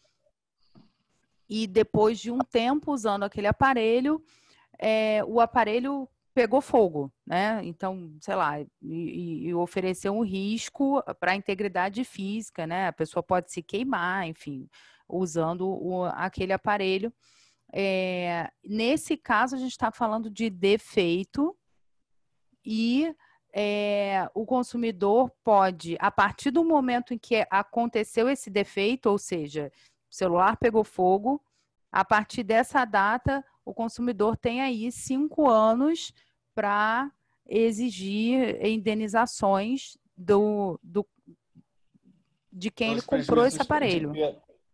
e 1.48 1.66
depois 1.66 2.20
de 2.20 2.30
um 2.30 2.38
tempo 2.38 2.92
usando 2.92 3.24
aquele 3.24 3.48
aparelho, 3.48 4.22
é, 4.78 5.24
o 5.26 5.40
aparelho 5.40 6.08
pegou 6.34 6.60
fogo, 6.60 7.12
né? 7.24 7.60
Então, 7.62 8.16
sei 8.20 8.34
lá, 8.34 8.60
e, 8.60 9.46
e 9.48 9.54
ofereceu 9.54 10.12
um 10.12 10.24
risco 10.24 11.02
para 11.20 11.32
a 11.32 11.36
integridade 11.36 12.04
física, 12.04 12.66
né? 12.66 12.88
A 12.88 12.92
pessoa 12.92 13.22
pode 13.22 13.52
se 13.52 13.62
queimar, 13.62 14.26
enfim, 14.26 14.68
usando 15.08 15.68
o, 15.68 16.04
aquele 16.04 16.52
aparelho. 16.52 17.12
É, 17.72 18.50
nesse 18.64 19.16
caso, 19.16 19.54
a 19.54 19.58
gente 19.58 19.70
está 19.70 19.90
falando 19.90 20.28
de 20.28 20.50
defeito 20.50 21.56
e 22.64 23.14
é, 23.52 24.28
o 24.34 24.44
consumidor 24.44 25.30
pode, 25.44 25.96
a 26.00 26.10
partir 26.10 26.50
do 26.50 26.64
momento 26.64 27.14
em 27.14 27.18
que 27.18 27.46
aconteceu 27.48 28.28
esse 28.28 28.50
defeito, 28.50 29.08
ou 29.08 29.18
seja, 29.18 29.70
o 30.10 30.14
celular 30.14 30.56
pegou 30.56 30.82
fogo. 30.82 31.40
A 31.92 32.04
partir 32.04 32.42
dessa 32.42 32.84
data, 32.84 33.44
o 33.64 33.72
consumidor 33.72 34.36
tem 34.36 34.60
aí 34.60 34.90
cinco 34.90 35.48
anos 35.48 36.12
para 36.54 37.10
exigir 37.46 38.64
indenizações 38.64 39.96
do, 40.16 40.78
do 40.82 41.06
de 42.52 42.70
quem 42.70 42.92
ele 42.92 43.02
comprou 43.02 43.44
esse 43.44 43.60
aparelho. 43.60 44.12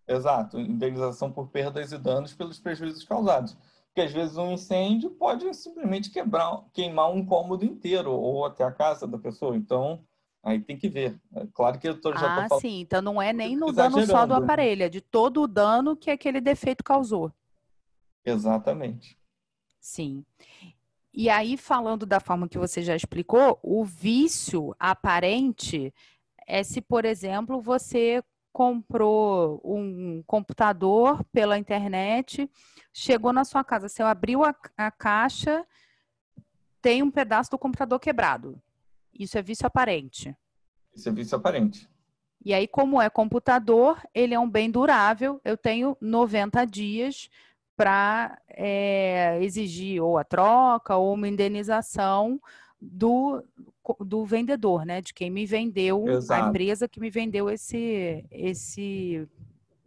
Exato, 0.07 0.59
indenização 0.59 1.31
por 1.31 1.49
perdas 1.49 1.93
e 1.93 1.99
danos 1.99 2.35
pelos 2.35 2.59
prejuízos 2.59 3.05
causados. 3.05 3.57
Porque 3.87 4.03
às 4.03 4.13
vezes 4.13 4.37
um 4.37 4.53
incêndio 4.53 5.11
pode 5.11 5.53
simplesmente 5.55 6.11
quebrar, 6.11 6.65
queimar 6.73 7.11
um 7.11 7.25
cômodo 7.25 7.65
inteiro 7.65 8.13
ou 8.13 8.45
até 8.45 8.65
a 8.65 8.73
casa 8.73 9.07
da 9.07 9.19
pessoa. 9.19 9.57
Então, 9.57 10.05
Aí 10.43 10.59
tem 10.59 10.77
que 10.77 10.89
ver. 10.89 11.21
É 11.35 11.47
claro 11.53 11.79
que 11.79 11.87
eu 11.87 12.01
tô, 12.01 12.13
já 12.13 12.45
ah, 12.45 12.49
tô 12.49 12.61
sim. 12.61 12.81
Então 12.81 13.03
não 13.03 13.21
é 13.21 13.33
nem 13.33 13.55
no 13.57 13.73
dano 13.73 14.05
só 14.07 14.27
do 14.27 14.35
aparelho, 14.35 14.85
é 14.85 14.89
de 14.89 15.01
todo 15.01 15.43
o 15.43 15.49
dano 15.49 15.97
que 15.97 16.11
aquele 16.11 16.41
defeito 16.41 16.83
causou. 16.83 17.33
Exatamente. 18.25 19.19
Sim. 19.79 20.25
E 21.13 21.29
aí, 21.29 21.57
falando 21.57 22.07
da 22.07 22.21
forma 22.21 22.49
que 22.49 22.59
você 22.59 22.83
já 22.83 22.95
explicou, 22.95 23.59
o 23.63 23.85
vício 23.85 24.75
aparente 24.79 25.93
é 26.47 26.63
se, 26.63 26.81
por 26.81 27.05
exemplo, 27.05 27.61
você 27.61 28.23
comprou 28.53 29.61
um 29.65 30.23
computador 30.27 31.25
pela 31.33 31.59
internet, 31.59 32.51
chegou 32.93 33.33
na 33.33 33.45
sua 33.45 33.65
casa, 33.65 33.89
você 33.89 34.03
abriu 34.03 34.45
a, 34.45 34.55
a 34.77 34.91
caixa, 34.91 35.67
tem 36.81 37.03
um 37.03 37.11
pedaço 37.11 37.51
do 37.51 37.59
computador 37.59 37.99
quebrado. 37.99 38.61
Isso 39.13 39.37
é 39.37 39.43
vício 39.43 39.67
aparente. 39.67 40.37
Isso 40.95 41.09
é 41.09 41.13
vício 41.13 41.37
aparente. 41.37 41.89
E 42.45 42.55
aí, 42.55 42.67
como 42.67 43.01
é 43.01 43.11
computador, 43.11 44.01
ele 44.15 44.33
é 44.33 44.41
um 44.41 44.49
bem 44.49 44.71
durável. 44.71 45.41
Eu 45.45 45.57
tenho 45.57 45.97
90 46.01 46.65
dias 46.65 47.29
para 47.81 48.39
é, 48.47 49.43
exigir 49.43 50.03
ou 50.03 50.19
a 50.19 50.25
troca 50.25 50.95
ou 50.99 51.15
uma 51.15 51.27
indenização 51.27 52.39
do, 52.79 53.43
do 54.01 54.27
vendedor, 54.27 54.85
né? 54.85 55.01
De 55.01 55.15
quem 55.15 55.31
me 55.31 55.47
vendeu, 55.47 56.07
Exato. 56.07 56.45
a 56.45 56.49
empresa 56.49 56.87
que 56.87 57.01
me 57.01 57.09
vendeu 57.09 57.49
esse, 57.49 58.23
esse 58.31 59.27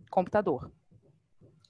computador. 0.09 0.71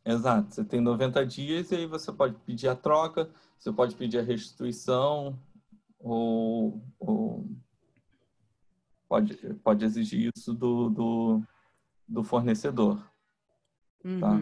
Exato. 0.06 0.56
Você 0.56 0.64
tem 0.64 0.80
90 0.80 1.26
dias 1.26 1.72
e 1.72 1.76
aí 1.76 1.86
você 1.86 2.10
pode 2.10 2.36
pedir 2.46 2.70
a 2.70 2.76
troca, 2.76 3.30
você 3.60 3.74
pode 3.74 3.94
pedir 3.94 4.20
a 4.20 4.24
restituição, 4.24 5.38
ou, 6.00 6.82
ou 7.02 7.46
pode, 9.10 9.36
pode 9.62 9.84
exigir 9.84 10.32
isso 10.34 10.54
do, 10.54 10.90
do, 10.90 11.44
do 12.08 12.24
fornecedor. 12.24 13.12
Tá? 14.20 14.38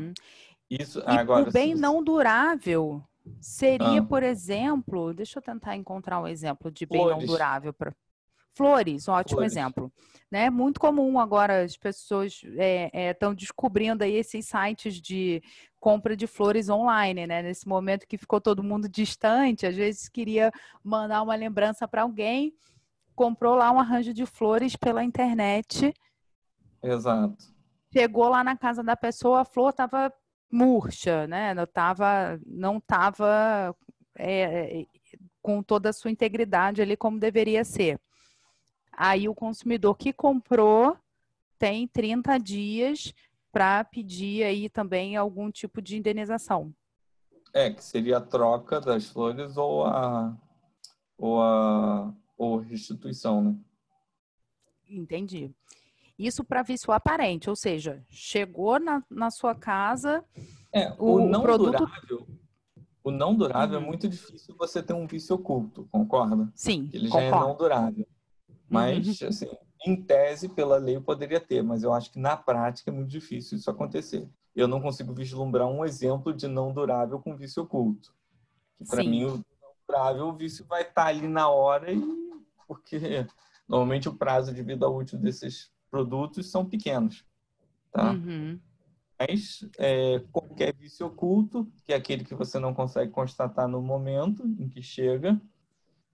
Isso, 0.72 1.00
e 1.00 1.18
agora, 1.18 1.50
o 1.50 1.52
bem 1.52 1.76
não 1.76 2.02
durável 2.02 3.04
seria, 3.42 4.00
ah. 4.00 4.06
por 4.06 4.24
exemplo, 4.24 5.14
deixa 5.14 5.40
eu 5.40 5.44
tentar 5.44 5.76
encontrar 5.76 6.22
um 6.22 6.28
exemplo 6.28 6.72
de 6.72 6.86
bem 6.86 7.02
Flores. 7.02 7.20
não 7.20 7.26
durável 7.26 7.74
para 7.74 7.94
Flores, 8.54 9.08
um 9.08 9.12
ótimo 9.12 9.40
Flores. 9.40 9.52
exemplo. 9.52 9.92
Né? 10.32 10.50
Muito 10.50 10.80
comum 10.80 11.20
agora, 11.20 11.64
as 11.64 11.76
pessoas 11.76 12.42
estão 12.42 12.54
é, 12.58 12.90
é, 12.94 13.36
descobrindo 13.36 14.04
aí 14.04 14.14
esses 14.14 14.46
sites 14.46 15.02
de 15.02 15.44
compra 15.78 16.16
de 16.16 16.28
flores 16.28 16.70
online, 16.70 17.26
né? 17.26 17.42
Nesse 17.42 17.68
momento 17.68 18.08
que 18.08 18.18
ficou 18.18 18.40
todo 18.40 18.64
mundo 18.64 18.88
distante, 18.88 19.66
às 19.66 19.76
vezes 19.76 20.08
queria 20.08 20.52
mandar 20.84 21.22
uma 21.22 21.36
lembrança 21.36 21.88
para 21.88 22.04
alguém, 22.04 22.54
comprou 23.16 23.56
lá 23.56 23.72
um 23.72 23.80
arranjo 23.80 24.14
de 24.14 24.26
flores 24.26 24.76
pela 24.76 25.04
internet. 25.04 25.94
Exato. 26.84 27.36
Chegou 27.92 28.30
lá 28.30 28.44
na 28.44 28.56
casa 28.56 28.84
da 28.84 28.96
pessoa, 28.96 29.42
a 29.42 29.46
flor 29.46 29.72
estava 29.72 30.14
murcha, 30.52 31.26
né? 31.28 31.54
Não 31.54 31.64
estava 31.64 32.40
não 32.46 32.80
tava 32.80 33.76
é, 34.18 34.86
com 35.42 35.64
toda 35.64 35.90
a 35.90 35.94
sua 35.94 36.12
integridade 36.12 36.82
ali 36.82 36.98
como 36.98 37.20
deveria 37.20 37.64
ser. 37.64 38.00
Aí 38.92 39.28
o 39.28 39.36
consumidor 39.36 39.96
que 39.96 40.12
comprou 40.12 40.98
tem 41.58 41.88
30 41.88 42.38
dias 42.38 43.14
para 43.52 43.84
pedir 43.84 44.44
aí 44.44 44.70
também 44.70 45.16
algum 45.16 45.52
tipo 45.52 45.82
de 45.82 45.98
indenização. 45.98 46.74
É, 47.54 47.70
que 47.72 47.84
seria 47.84 48.18
a 48.18 48.22
troca 48.22 48.80
das 48.80 49.06
flores 49.08 49.58
ou 49.58 49.86
a 49.86 50.38
ou 51.18 51.42
a 51.42 52.14
ou 52.38 52.58
restituição, 52.58 53.44
né? 53.44 53.56
Entendi. 54.90 55.54
Isso 56.22 56.44
para 56.44 56.62
vício 56.62 56.94
aparente, 56.94 57.50
ou 57.50 57.56
seja, 57.56 58.06
chegou 58.08 58.80
na, 58.80 59.04
na 59.10 59.32
sua 59.32 59.56
casa. 59.56 60.24
É, 60.72 60.94
o, 61.00 61.16
o 61.16 61.28
não 61.28 61.42
produto... 61.42 61.80
durável. 61.80 62.28
O 63.04 63.10
não 63.10 63.34
durável 63.34 63.78
é 63.78 63.80
uhum. 63.80 63.86
é 63.86 63.88
muito 63.88 64.08
difícil 64.08 64.56
você 64.56 64.84
ter 64.84 64.94
um 64.94 65.08
vício 65.08 65.36
oculto, 65.36 65.88
concorda? 65.92 66.52
Sim. 66.54 66.88
Ele 66.94 67.10
concordo. 67.10 67.30
já 67.30 67.36
é 67.36 67.40
não 67.40 67.56
durável. 67.56 68.08
Mas, 68.70 69.20
uhum. 69.20 69.28
assim, 69.30 69.48
em 69.84 69.96
tese, 69.96 70.48
pela 70.48 70.78
lei, 70.78 71.00
poderia 71.00 71.40
ter, 71.40 71.64
mas 71.64 71.82
eu 71.82 71.92
acho 71.92 72.12
que 72.12 72.20
na 72.20 72.38
prática 72.38 72.92
é 72.92 72.94
muito 72.94 73.10
difícil 73.10 73.58
isso 73.58 73.72
acontecer. 73.72 74.30
Eu 74.56 74.68
não 74.68 74.80
consigo 74.80 75.14
vislumbrar 75.16 75.68
um 75.68 75.84
exemplo 75.84 76.32
de 76.32 76.48
não 76.48 76.72
durável 76.72 77.20
com 77.20 77.36
vício 77.36 77.64
oculto. 77.64 78.14
Para 78.88 79.04
mim, 79.04 79.24
o 79.24 79.38
não 79.38 79.74
durável, 79.88 80.28
o 80.28 80.34
vício 80.34 80.66
vai 80.66 80.84
estar 80.84 81.06
tá 81.06 81.08
ali 81.08 81.28
na 81.28 81.50
hora, 81.50 81.92
e 81.92 82.00
porque 82.68 83.26
normalmente 83.68 84.08
o 84.08 84.16
prazo 84.16 84.54
de 84.54 84.62
vida 84.62 84.88
útil 84.88 85.18
desses 85.18 85.71
produtos 85.92 86.50
são 86.50 86.66
pequenos. 86.66 87.26
Tá? 87.92 88.14
Uhum. 88.14 88.58
Mas 89.20 89.70
é, 89.78 90.20
qualquer 90.32 90.74
vício 90.74 91.06
oculto, 91.06 91.72
que 91.86 91.94
é 91.94 91.96
aquele 91.96 92.24
que 92.24 92.34
você 92.34 92.58
não 92.58 92.74
consegue 92.74 93.12
constatar 93.12 93.68
no 93.68 93.82
momento 93.82 94.44
em 94.58 94.68
que 94.68 94.82
chega, 94.82 95.40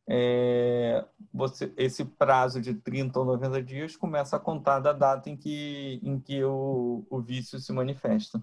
é, 0.09 1.05
você, 1.33 1.71
esse 1.77 2.03
prazo 2.03 2.59
de 2.59 2.73
30 2.73 3.19
ou 3.19 3.25
90 3.25 3.61
dias 3.61 3.95
começa 3.95 4.35
a 4.35 4.39
contar 4.39 4.79
da 4.79 4.91
data 4.91 5.29
em 5.29 5.37
que, 5.37 6.01
em 6.03 6.19
que 6.19 6.43
o, 6.43 7.05
o 7.09 7.21
vício 7.21 7.59
se 7.59 7.71
manifesta. 7.71 8.41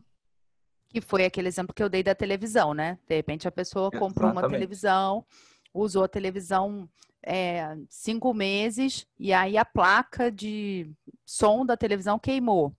Que 0.89 1.01
foi 1.01 1.25
aquele 1.25 1.49
exemplo 1.49 1.75
que 1.75 1.83
eu 1.83 1.89
dei 1.89 2.03
da 2.03 2.15
televisão, 2.15 2.73
né? 2.73 2.99
De 3.09 3.17
repente 3.17 3.49
a 3.49 3.53
pessoa 3.53 3.91
comprou 3.91 4.31
Exatamente. 4.31 4.45
uma 4.45 4.51
televisão, 4.51 5.27
usou 5.75 6.05
a 6.05 6.09
televisão 6.09 6.89
é, 7.23 7.77
cinco 7.89 8.33
meses 8.33 9.07
e 9.19 9.33
aí 9.33 9.59
a 9.59 9.65
placa 9.65 10.31
de 10.31 10.91
som 11.27 11.67
da 11.67 11.77
televisão 11.77 12.19
queimou. 12.19 12.73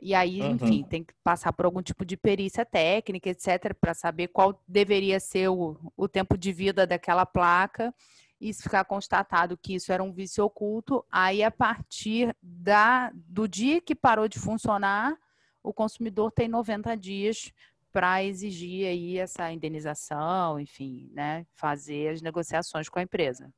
E 0.00 0.16
aí, 0.16 0.40
uhum. 0.40 0.50
enfim, 0.50 0.82
tem 0.82 1.04
que 1.04 1.14
passar 1.22 1.52
por 1.52 1.64
algum 1.64 1.80
tipo 1.80 2.04
de 2.04 2.16
perícia 2.16 2.64
técnica, 2.64 3.30
etc., 3.30 3.72
para 3.80 3.94
saber 3.94 4.28
qual 4.28 4.60
deveria 4.66 5.20
ser 5.20 5.48
o, 5.48 5.78
o 5.96 6.08
tempo 6.08 6.36
de 6.36 6.52
vida 6.52 6.84
daquela 6.84 7.24
placa. 7.24 7.94
E 8.40 8.52
se 8.52 8.64
ficar 8.64 8.84
constatado 8.84 9.56
que 9.56 9.76
isso 9.76 9.92
era 9.92 10.02
um 10.02 10.12
vício 10.12 10.44
oculto, 10.44 11.04
aí 11.08 11.44
a 11.44 11.50
partir 11.52 12.34
da, 12.42 13.12
do 13.14 13.46
dia 13.46 13.80
que 13.80 13.94
parou 13.94 14.26
de 14.26 14.40
funcionar, 14.40 15.16
o 15.62 15.72
consumidor 15.72 16.32
tem 16.32 16.48
90 16.48 16.96
dias 16.96 17.52
para 17.92 18.24
exigir 18.24 18.86
aí 18.86 19.18
essa 19.18 19.52
indenização, 19.52 20.58
enfim, 20.58 21.10
né, 21.12 21.46
fazer 21.54 22.08
as 22.08 22.22
negociações 22.22 22.88
com 22.88 22.98
a 22.98 23.02
empresa. 23.02 23.52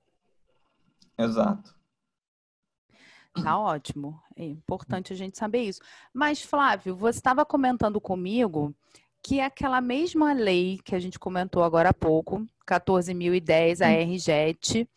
Exato. 1.17 1.75
Tá 3.43 3.59
ótimo. 3.59 4.21
É 4.37 4.45
importante 4.45 5.13
a 5.13 5.17
gente 5.17 5.39
saber 5.39 5.63
isso. 5.63 5.81
Mas, 6.13 6.43
Flávio, 6.43 6.97
você 6.97 7.19
estava 7.19 7.45
comentando 7.45 8.01
comigo 8.01 8.75
que 9.23 9.41
aquela 9.41 9.81
mesma 9.81 10.33
lei 10.33 10.79
que 10.85 10.95
a 10.95 10.99
gente 10.99 11.19
comentou 11.19 11.63
agora 11.63 11.91
há 11.91 11.95
pouco, 11.95 12.47
14.010, 12.67 13.81
a 13.81 13.89
RJET, 13.89 14.89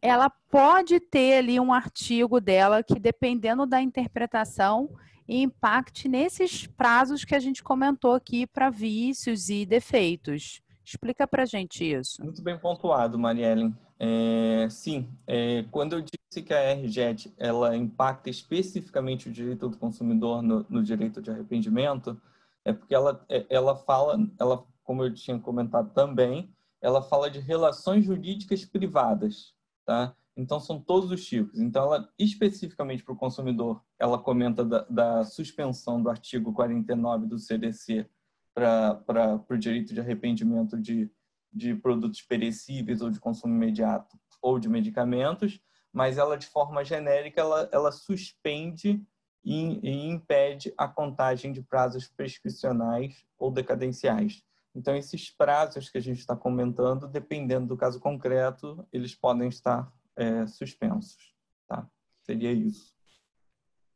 ela 0.00 0.30
pode 0.30 0.98
ter 1.00 1.38
ali 1.38 1.60
um 1.60 1.72
artigo 1.72 2.40
dela 2.40 2.82
que, 2.82 2.98
dependendo 2.98 3.66
da 3.66 3.82
interpretação, 3.82 4.88
impacte 5.28 6.08
nesses 6.08 6.66
prazos 6.66 7.24
que 7.24 7.34
a 7.34 7.40
gente 7.40 7.62
comentou 7.62 8.12
aqui 8.12 8.46
para 8.46 8.70
vícios 8.70 9.48
e 9.48 9.64
defeitos. 9.64 10.60
Explica 10.84 11.26
para 11.26 11.46
gente 11.46 11.84
isso. 11.84 12.22
Muito 12.22 12.42
bem 12.42 12.58
pontuado, 12.58 13.18
Mariellen. 13.18 13.74
É, 13.98 14.68
sim, 14.68 15.08
é, 15.26 15.64
quando 15.70 15.94
eu 15.94 16.02
disse 16.02 16.42
que 16.42 16.52
a 16.52 16.74
RGET 16.74 17.32
ela 17.38 17.76
impacta 17.76 18.28
especificamente 18.28 19.28
o 19.28 19.32
direito 19.32 19.68
do 19.68 19.78
consumidor 19.78 20.42
no, 20.42 20.66
no 20.68 20.82
direito 20.82 21.22
de 21.22 21.30
arrependimento, 21.30 22.20
é 22.64 22.72
porque 22.72 22.94
ela, 22.94 23.24
é, 23.28 23.46
ela 23.48 23.76
fala, 23.76 24.18
ela, 24.38 24.64
como 24.82 25.04
eu 25.04 25.14
tinha 25.14 25.38
comentado 25.38 25.92
também, 25.94 26.52
ela 26.82 27.00
fala 27.00 27.30
de 27.30 27.38
relações 27.38 28.04
jurídicas 28.04 28.64
privadas, 28.64 29.54
tá? 29.86 30.14
Então 30.36 30.58
são 30.58 30.80
todos 30.80 31.10
os 31.10 31.24
tipos. 31.24 31.60
Então 31.60 31.84
ela 31.84 32.08
especificamente 32.18 33.04
para 33.04 33.14
o 33.14 33.16
consumidor, 33.16 33.82
ela 33.98 34.18
comenta 34.18 34.64
da, 34.64 34.82
da 34.82 35.24
suspensão 35.24 36.02
do 36.02 36.10
artigo 36.10 36.52
49 36.52 37.26
do 37.26 37.38
CDC 37.38 38.08
para 38.52 39.44
o 39.48 39.56
direito 39.56 39.92
de 39.92 40.00
arrependimento 40.00 40.80
de, 40.80 41.10
de 41.52 41.74
produtos 41.74 42.22
perecíveis 42.22 43.00
ou 43.00 43.10
de 43.10 43.20
consumo 43.20 43.54
imediato 43.54 44.18
ou 44.40 44.58
de 44.58 44.68
medicamentos, 44.68 45.60
mas 45.92 46.18
ela, 46.18 46.36
de 46.36 46.46
forma 46.46 46.84
genérica, 46.84 47.40
ela, 47.40 47.68
ela 47.72 47.92
suspende 47.92 49.02
e, 49.44 49.80
e 49.82 50.08
impede 50.08 50.72
a 50.76 50.88
contagem 50.88 51.52
de 51.52 51.62
prazos 51.62 52.08
prescricionais 52.08 53.24
ou 53.38 53.50
decadenciais. 53.50 54.42
Então, 54.74 54.96
esses 54.96 55.30
prazos 55.30 55.88
que 55.88 55.98
a 55.98 56.00
gente 56.00 56.18
está 56.18 56.34
comentando, 56.34 57.06
dependendo 57.06 57.68
do 57.68 57.76
caso 57.76 58.00
concreto, 58.00 58.86
eles 58.92 59.14
podem 59.14 59.48
estar 59.48 59.92
é, 60.16 60.46
suspensos. 60.46 61.34
Tá? 61.66 61.86
Seria 62.22 62.52
isso. 62.52 62.94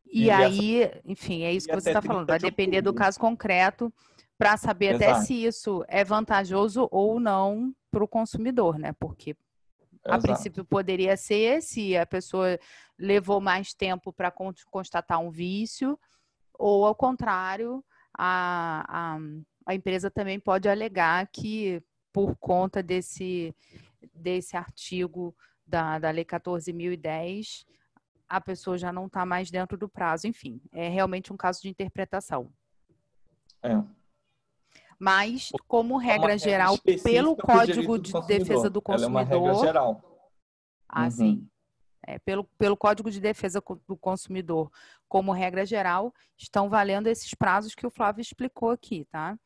E, 0.07 0.25
e 0.25 0.31
aí, 0.31 0.83
essa... 0.83 1.01
enfim, 1.05 1.43
é 1.43 1.53
isso 1.53 1.69
que 1.69 1.75
você 1.75 1.91
está 1.91 2.03
falando. 2.03 2.27
Vai 2.27 2.39
depender 2.39 2.81
do 2.81 2.95
caso 2.95 3.19
concreto 3.21 3.93
para 4.39 4.57
saber 4.57 4.95
Exato. 4.95 5.11
até 5.11 5.21
se 5.23 5.35
isso 5.45 5.85
é 5.89 6.05
vantajoso 6.05 6.89
ou 6.91 7.19
não 7.19 7.75
para 7.91 8.05
o 8.05 8.09
consumidor, 8.09 8.79
né? 8.79 8.93
Porque 8.93 9.37
a 10.05 10.17
Exato. 10.17 10.23
princípio 10.23 10.65
poderia 10.65 11.17
ser 11.17 11.61
se 11.61 11.97
a 11.97 12.07
pessoa 12.07 12.59
levou 12.99 13.41
mais 13.41 13.75
tempo 13.75 14.13
para 14.13 14.33
constatar 14.71 15.21
um 15.21 15.31
vício, 15.31 15.99
ou 16.55 16.87
ao 16.87 16.95
contrário, 16.95 17.85
a, 18.17 18.85
a, 18.89 19.19
a 19.67 19.75
empresa 19.75 20.11
também 20.11 20.41
pode 20.41 20.69
alegar 20.69 21.27
que 21.29 21.83
por 22.13 22.37
conta 22.37 22.83
desse, 22.83 23.55
desse 24.15 24.57
artigo 24.57 25.35
da, 25.69 25.99
da 25.99 26.11
Lei 26.11 26.25
14.010, 26.25 27.67
a 28.29 28.41
pessoa 28.41 28.79
já 28.79 28.93
não 28.93 29.07
está 29.07 29.25
mais 29.25 29.51
dentro 29.51 29.77
do 29.77 29.89
prazo. 29.89 30.27
Enfim, 30.27 30.61
é 30.73 30.89
realmente 30.89 31.33
um 31.33 31.37
caso 31.37 31.61
de 31.61 31.69
interpretação. 31.69 32.51
É 33.63 33.83
mas 34.99 35.51
como 35.69 35.97
regra, 35.97 36.33
regra 36.33 36.39
geral, 36.39 36.79
pelo 37.05 37.37
Código 37.37 37.99
de 37.99 38.13
Defesa 38.27 38.69
do 38.69 38.83
Consumidor. 38.83 38.95
Ela 38.95 39.05
é 39.05 39.09
uma 39.09 39.23
regra 39.23 39.55
geral. 39.55 40.03
Ah, 40.89 41.05
uhum. 41.05 41.11
sim. 41.11 41.49
É, 42.05 42.19
pelo, 42.19 42.45
pelo 42.59 42.77
Código 42.77 43.11
de 43.11 43.21
Defesa 43.21 43.63
do 43.87 43.97
Consumidor, 43.97 44.73
como 45.09 45.31
regra 45.31 45.65
geral, 45.65 46.13
estão 46.37 46.69
valendo 46.69 47.07
esses 47.07 47.33
prazos 47.35 47.75
que 47.75 47.87
o 47.87 47.91
Flávio 47.91 48.23
explicou 48.23 48.71
aqui, 48.71 49.05
tá? 49.05 49.39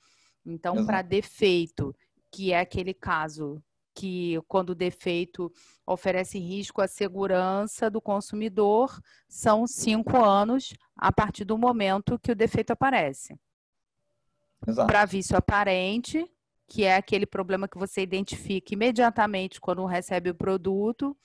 Então, 0.47 0.87
para 0.87 1.03
defeito, 1.03 1.95
que 2.31 2.53
é 2.53 2.61
aquele 2.61 2.95
caso 2.95 3.63
que, 3.95 4.41
quando 4.49 4.71
o 4.71 4.75
defeito 4.75 5.53
oferece 5.87 6.39
risco 6.39 6.81
à 6.81 6.89
segurança 6.89 7.91
do 7.91 8.01
consumidor, 8.01 9.01
são 9.29 9.67
cinco 9.67 10.23
anos 10.23 10.75
a 10.97 11.13
partir 11.13 11.45
do 11.45 11.59
momento 11.59 12.19
que 12.19 12.33
o 12.33 12.37
defeito 12.37 12.73
aparece 12.73 13.39
para 14.87 15.05
vício 15.05 15.37
aparente, 15.37 16.31
que 16.69 16.85
é 16.85 16.97
aquele 16.97 17.27
problema 17.27 17.69
que 17.69 17.79
você 17.79 18.03
identifica 18.03 18.75
imediatamente 18.75 19.61
quando 19.61 19.85
recebe 19.85 20.31
o 20.31 20.35
produto. 20.35 21.17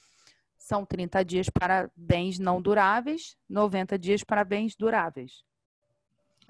São 0.57 0.85
30 0.85 1.23
dias 1.23 1.49
para 1.49 1.89
bens 1.95 2.39
não 2.39 2.61
duráveis, 2.61 3.37
90 3.47 3.97
dias 3.97 4.23
para 4.23 4.43
bens 4.43 4.75
duráveis. 4.75 5.43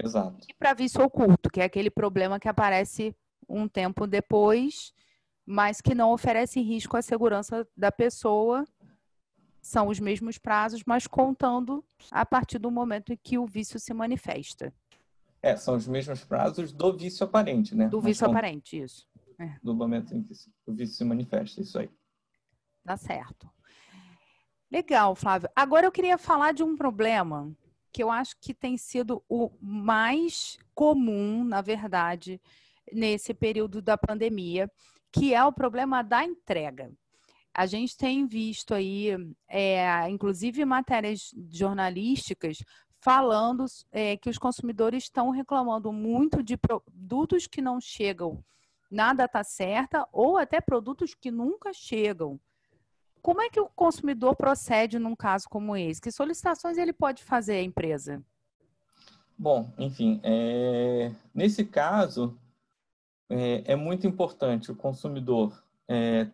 Exato. 0.02 0.38
E 0.48 0.54
para 0.54 0.74
vício 0.74 1.04
oculto, 1.04 1.50
que 1.50 1.62
é 1.62 1.66
aquele 1.66 1.90
problema 1.90 2.40
que 2.40 2.48
aparece 2.48 3.16
um 3.48 3.68
tempo 3.68 4.08
depois, 4.08 4.94
mas 5.50 5.80
que 5.80 5.96
não 5.96 6.12
oferece 6.12 6.60
risco 6.60 6.98
à 6.98 7.02
segurança 7.02 7.66
da 7.76 7.90
pessoa. 7.90 8.66
São 9.62 9.88
os 9.88 9.98
mesmos 9.98 10.38
prazos, 10.38 10.84
mas 10.86 11.08
contando 11.08 11.84
a 12.12 12.26
partir 12.26 12.60
do 12.60 12.70
momento 12.70 13.14
em 13.14 13.18
que 13.18 13.38
o 13.38 13.46
vício 13.46 13.80
se 13.80 13.94
manifesta. 13.94 14.74
É, 15.42 15.56
são 15.56 15.76
os 15.76 15.88
mesmos 15.88 16.22
prazos 16.26 16.74
do 16.74 16.98
vício 16.98 17.26
aparente, 17.26 17.74
né? 17.74 17.88
Do 17.88 18.02
vício 18.02 18.28
aparente, 18.28 18.78
isso. 18.78 19.08
É. 19.40 19.56
Do 19.64 19.74
momento 19.74 20.14
em 20.14 20.22
que 20.22 20.34
o 20.66 20.74
vício 20.74 20.96
se 20.98 21.06
manifesta, 21.06 21.62
isso 21.62 21.80
aí. 21.80 21.90
Tá 22.84 22.98
certo. 22.98 23.50
Legal, 24.70 25.16
Flávio. 25.16 25.50
Agora 25.56 25.88
eu 25.88 25.92
queria 25.92 26.18
falar 26.18 26.54
de 26.54 26.64
um 26.64 26.76
problema 26.76 27.56
que 27.94 28.04
eu 28.04 28.12
acho 28.12 28.36
que 28.42 28.54
tem 28.54 28.78
sido 28.78 29.24
o 29.30 29.50
mais 29.62 30.58
comum, 30.76 31.46
na 31.46 31.62
verdade, 31.62 32.42
nesse 32.92 33.34
período 33.34 33.82
da 33.82 33.98
pandemia, 33.98 34.70
que 35.18 35.34
é 35.34 35.44
o 35.44 35.52
problema 35.52 36.04
da 36.04 36.24
entrega. 36.24 36.92
A 37.54 37.66
gente 37.66 37.98
tem 37.98 38.28
visto 38.28 38.74
aí, 38.74 39.10
é, 39.48 40.08
inclusive 40.10 40.64
matérias 40.64 41.34
jornalísticas, 41.50 42.60
falando 43.00 43.66
é, 43.92 44.16
que 44.18 44.30
os 44.30 44.38
consumidores 44.38 45.04
estão 45.04 45.32
reclamando 45.32 45.92
muito 45.92 46.44
de 46.44 46.56
produtos 46.56 47.48
que 47.48 47.62
não 47.62 47.82
chegam 47.82 48.44
na 48.92 49.14
data 49.14 49.44
certa 49.44 50.08
ou 50.12 50.38
até 50.38 50.62
produtos 50.62 51.16
que 51.16 51.32
nunca 51.32 51.74
chegam. 51.74 52.40
Como 53.22 53.42
é 53.42 53.50
que 53.50 53.60
o 53.60 53.70
consumidor 53.70 54.36
procede 54.36 55.00
num 55.00 55.16
caso 55.16 55.50
como 55.50 55.76
esse? 55.76 56.00
Que 56.00 56.12
solicitações 56.12 56.78
ele 56.78 56.94
pode 56.94 57.24
fazer 57.24 57.54
à 57.54 57.64
empresa? 57.64 58.24
Bom, 59.38 59.70
enfim, 59.78 60.20
é... 60.24 61.12
nesse 61.34 61.66
caso, 61.66 62.38
é, 63.30 63.74
é, 63.74 63.76
muito 63.76 64.08
importante 64.08 64.72
o 64.72 64.76
consumidor 64.76 65.64
é, 65.88 66.30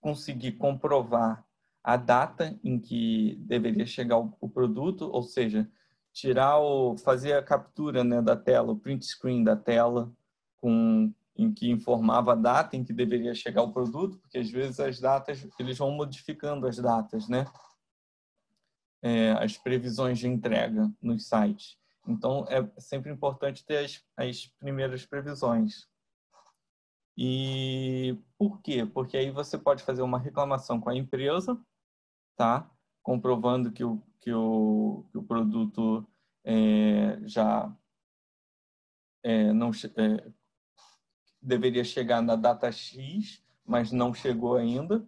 conseguir 0.00 0.52
comprovar 0.52 1.44
a 1.82 1.96
data 1.96 2.58
em 2.64 2.78
que 2.78 3.36
deveria 3.40 3.86
chegar 3.86 4.18
o, 4.18 4.36
o, 4.40 4.48
produto, 4.48 5.08
ou 5.10 5.22
seja, 5.22 5.70
tirar 6.12 6.58
o, 6.58 6.96
fazer 6.98 7.34
a 7.34 7.42
captura 7.42 8.02
né, 8.02 8.20
da 8.20 8.36
tela, 8.36 8.72
o 8.72 8.78
print 8.78 9.04
screen 9.06 9.44
da 9.44 9.56
tela, 9.56 10.12
com, 10.60 11.12
em 11.36 11.52
que 11.52 11.70
informava 11.70 12.32
a 12.32 12.36
data 12.36 12.76
em 12.76 12.84
que 12.84 12.92
deveria 12.92 13.34
chegar 13.34 13.62
o 13.62 13.72
produto, 13.72 14.18
porque 14.18 14.38
às 14.38 14.50
vezes 14.50 14.80
as 14.80 14.98
datas, 14.98 15.46
eles 15.58 15.78
vão 15.78 15.90
modificando 15.92 16.66
as 16.66 16.76
datas, 16.76 17.28
né? 17.28 17.46
É, 19.02 19.32
as 19.32 19.56
previsões 19.56 20.18
de 20.18 20.26
entrega 20.26 20.90
nos 21.00 21.28
sites. 21.28 21.78
Então, 22.08 22.46
é 22.48 22.68
sempre 22.80 23.12
importante 23.12 23.64
ter 23.64 23.84
as, 23.84 24.02
as 24.16 24.46
primeiras 24.58 25.04
previsões. 25.04 25.86
E 27.16 28.18
por 28.38 28.60
quê? 28.60 28.84
Porque 28.84 29.16
aí 29.16 29.30
você 29.30 29.56
pode 29.56 29.82
fazer 29.82 30.02
uma 30.02 30.18
reclamação 30.18 30.80
com 30.80 30.90
a 30.90 30.96
empresa, 30.96 31.58
tá? 32.36 32.70
Comprovando 33.02 33.72
que 33.72 33.82
o, 33.82 34.02
que 34.20 34.32
o, 34.32 35.06
que 35.10 35.18
o 35.18 35.22
produto 35.22 36.06
é, 36.44 37.18
já 37.24 37.74
é, 39.22 39.52
não 39.52 39.70
é, 39.70 40.30
deveria 41.40 41.84
chegar 41.84 42.20
na 42.20 42.36
data 42.36 42.70
X, 42.70 43.42
mas 43.64 43.90
não 43.90 44.12
chegou 44.12 44.56
ainda. 44.56 45.06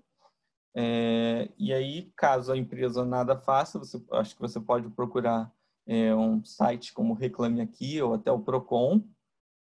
É, 0.74 1.50
e 1.58 1.72
aí, 1.72 2.12
caso 2.16 2.52
a 2.52 2.56
empresa 2.56 3.04
nada 3.04 3.36
faça, 3.36 3.78
você, 3.78 4.02
acho 4.12 4.34
que 4.34 4.40
você 4.40 4.60
pode 4.60 4.88
procurar 4.90 5.52
é, 5.86 6.14
um 6.14 6.44
site 6.44 6.92
como 6.92 7.14
Reclame 7.14 7.60
Aqui 7.60 8.00
ou 8.00 8.14
até 8.14 8.30
o 8.30 8.40
Procon. 8.40 9.02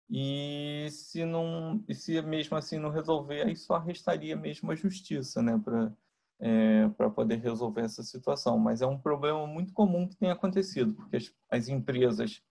E 0.09 0.87
se 0.91 1.25
não, 1.25 1.83
se 1.91 2.21
mesmo 2.21 2.55
assim 2.55 2.77
não 2.77 2.89
resolver, 2.89 3.43
aí 3.43 3.55
só 3.55 3.77
restaria 3.79 4.35
mesmo 4.35 4.71
a 4.71 4.75
justiça, 4.75 5.41
né, 5.41 5.59
para 5.63 5.91
é, 6.39 6.87
para 6.89 7.09
poder 7.09 7.37
resolver 7.37 7.81
essa 7.81 8.03
situação. 8.03 8.57
Mas 8.57 8.81
é 8.81 8.85
um 8.85 8.99
problema 8.99 9.45
muito 9.47 9.73
comum 9.73 10.07
que 10.07 10.17
tem 10.17 10.31
acontecido, 10.31 10.93
porque 10.93 11.17
as, 11.17 11.33
as 11.49 11.67
empresas 11.67 12.41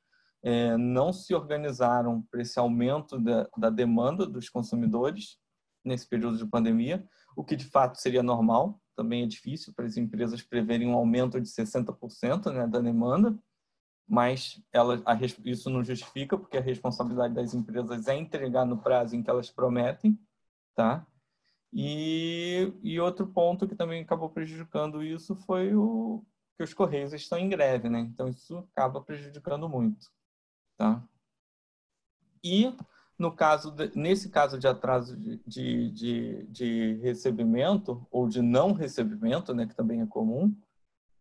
é, 0.43 0.77
não 0.77 1.13
se 1.13 1.35
organizaram 1.35 2.23
para 2.31 2.43
esse 2.43 2.59
aumento 2.59 3.19
da, 3.19 3.49
da 3.57 3.71
demanda 3.71 4.27
dos 4.27 4.49
consumidores 4.49 5.39
nesse 5.85 6.09
período 6.09 6.39
de 6.39 6.47
pandemia, 6.47 7.07
o 7.37 7.45
que 7.45 7.57
de 7.57 7.67
fato 7.67 8.01
seria 8.01 8.23
normal, 8.23 8.81
também 8.97 9.25
é 9.25 9.27
difícil 9.27 9.73
para 9.75 9.85
as 9.85 9.97
empresas 9.97 10.43
preverem 10.43 10.89
um 10.89 10.95
aumento 10.95 11.41
de 11.41 11.49
60% 11.49 12.53
né, 12.53 12.67
da 12.67 12.81
demanda, 12.81 13.37
mas 14.07 14.63
ela, 14.73 15.03
a, 15.07 15.17
isso 15.45 15.71
não 15.71 15.83
justifica, 15.83 16.37
porque 16.37 16.59
a 16.59 16.61
responsabilidade 16.61 17.35
das 17.35 17.55
empresas 17.55 18.07
é 18.07 18.17
entregar 18.17 18.65
no 18.65 18.79
prazo 18.79 19.17
em 19.17 19.23
que 19.23 19.31
elas 19.31 19.51
prometem, 19.51 20.19
tá? 20.75 21.07
E, 21.73 22.73
e 22.83 23.01
outro 23.01 23.27
ponto 23.27 23.67
que 23.67 23.75
também 23.75 24.03
acabou 24.03 24.31
prejudicando 24.31 25.03
isso 25.03 25.35
foi 25.35 25.75
o 25.75 26.25
que 26.57 26.63
os 26.63 26.73
Correios 26.73 27.13
estão 27.13 27.39
em 27.39 27.49
greve, 27.49 27.89
né? 27.89 28.01
Então 28.01 28.29
isso 28.29 28.59
acaba 28.59 29.01
prejudicando 29.01 29.69
muito 29.69 30.07
tá? 30.77 31.03
E 32.43 32.75
no 33.19 33.35
caso 33.35 33.71
de, 33.71 33.97
nesse 33.97 34.29
caso 34.29 34.59
de 34.59 34.67
atraso 34.67 35.17
de, 35.17 35.39
de, 35.47 35.91
de, 35.91 36.47
de, 36.47 36.95
recebimento 36.95 38.07
ou 38.11 38.29
de 38.29 38.43
não 38.43 38.73
recebimento, 38.73 39.55
né, 39.55 39.67
que 39.67 39.75
também 39.75 40.01
é 40.01 40.07
comum, 40.07 40.55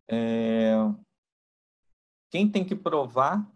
é, 0.08 0.74
quem 2.30 2.50
tem 2.50 2.64
que 2.64 2.74
provar 2.74 3.48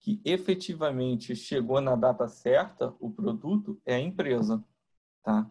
que 0.00 0.20
efetivamente 0.24 1.36
chegou 1.36 1.80
na 1.80 1.94
data 1.94 2.26
certa 2.26 2.94
o 2.98 3.10
produto 3.10 3.80
é 3.86 3.94
a 3.94 4.00
empresa, 4.00 4.62
tá? 5.22 5.48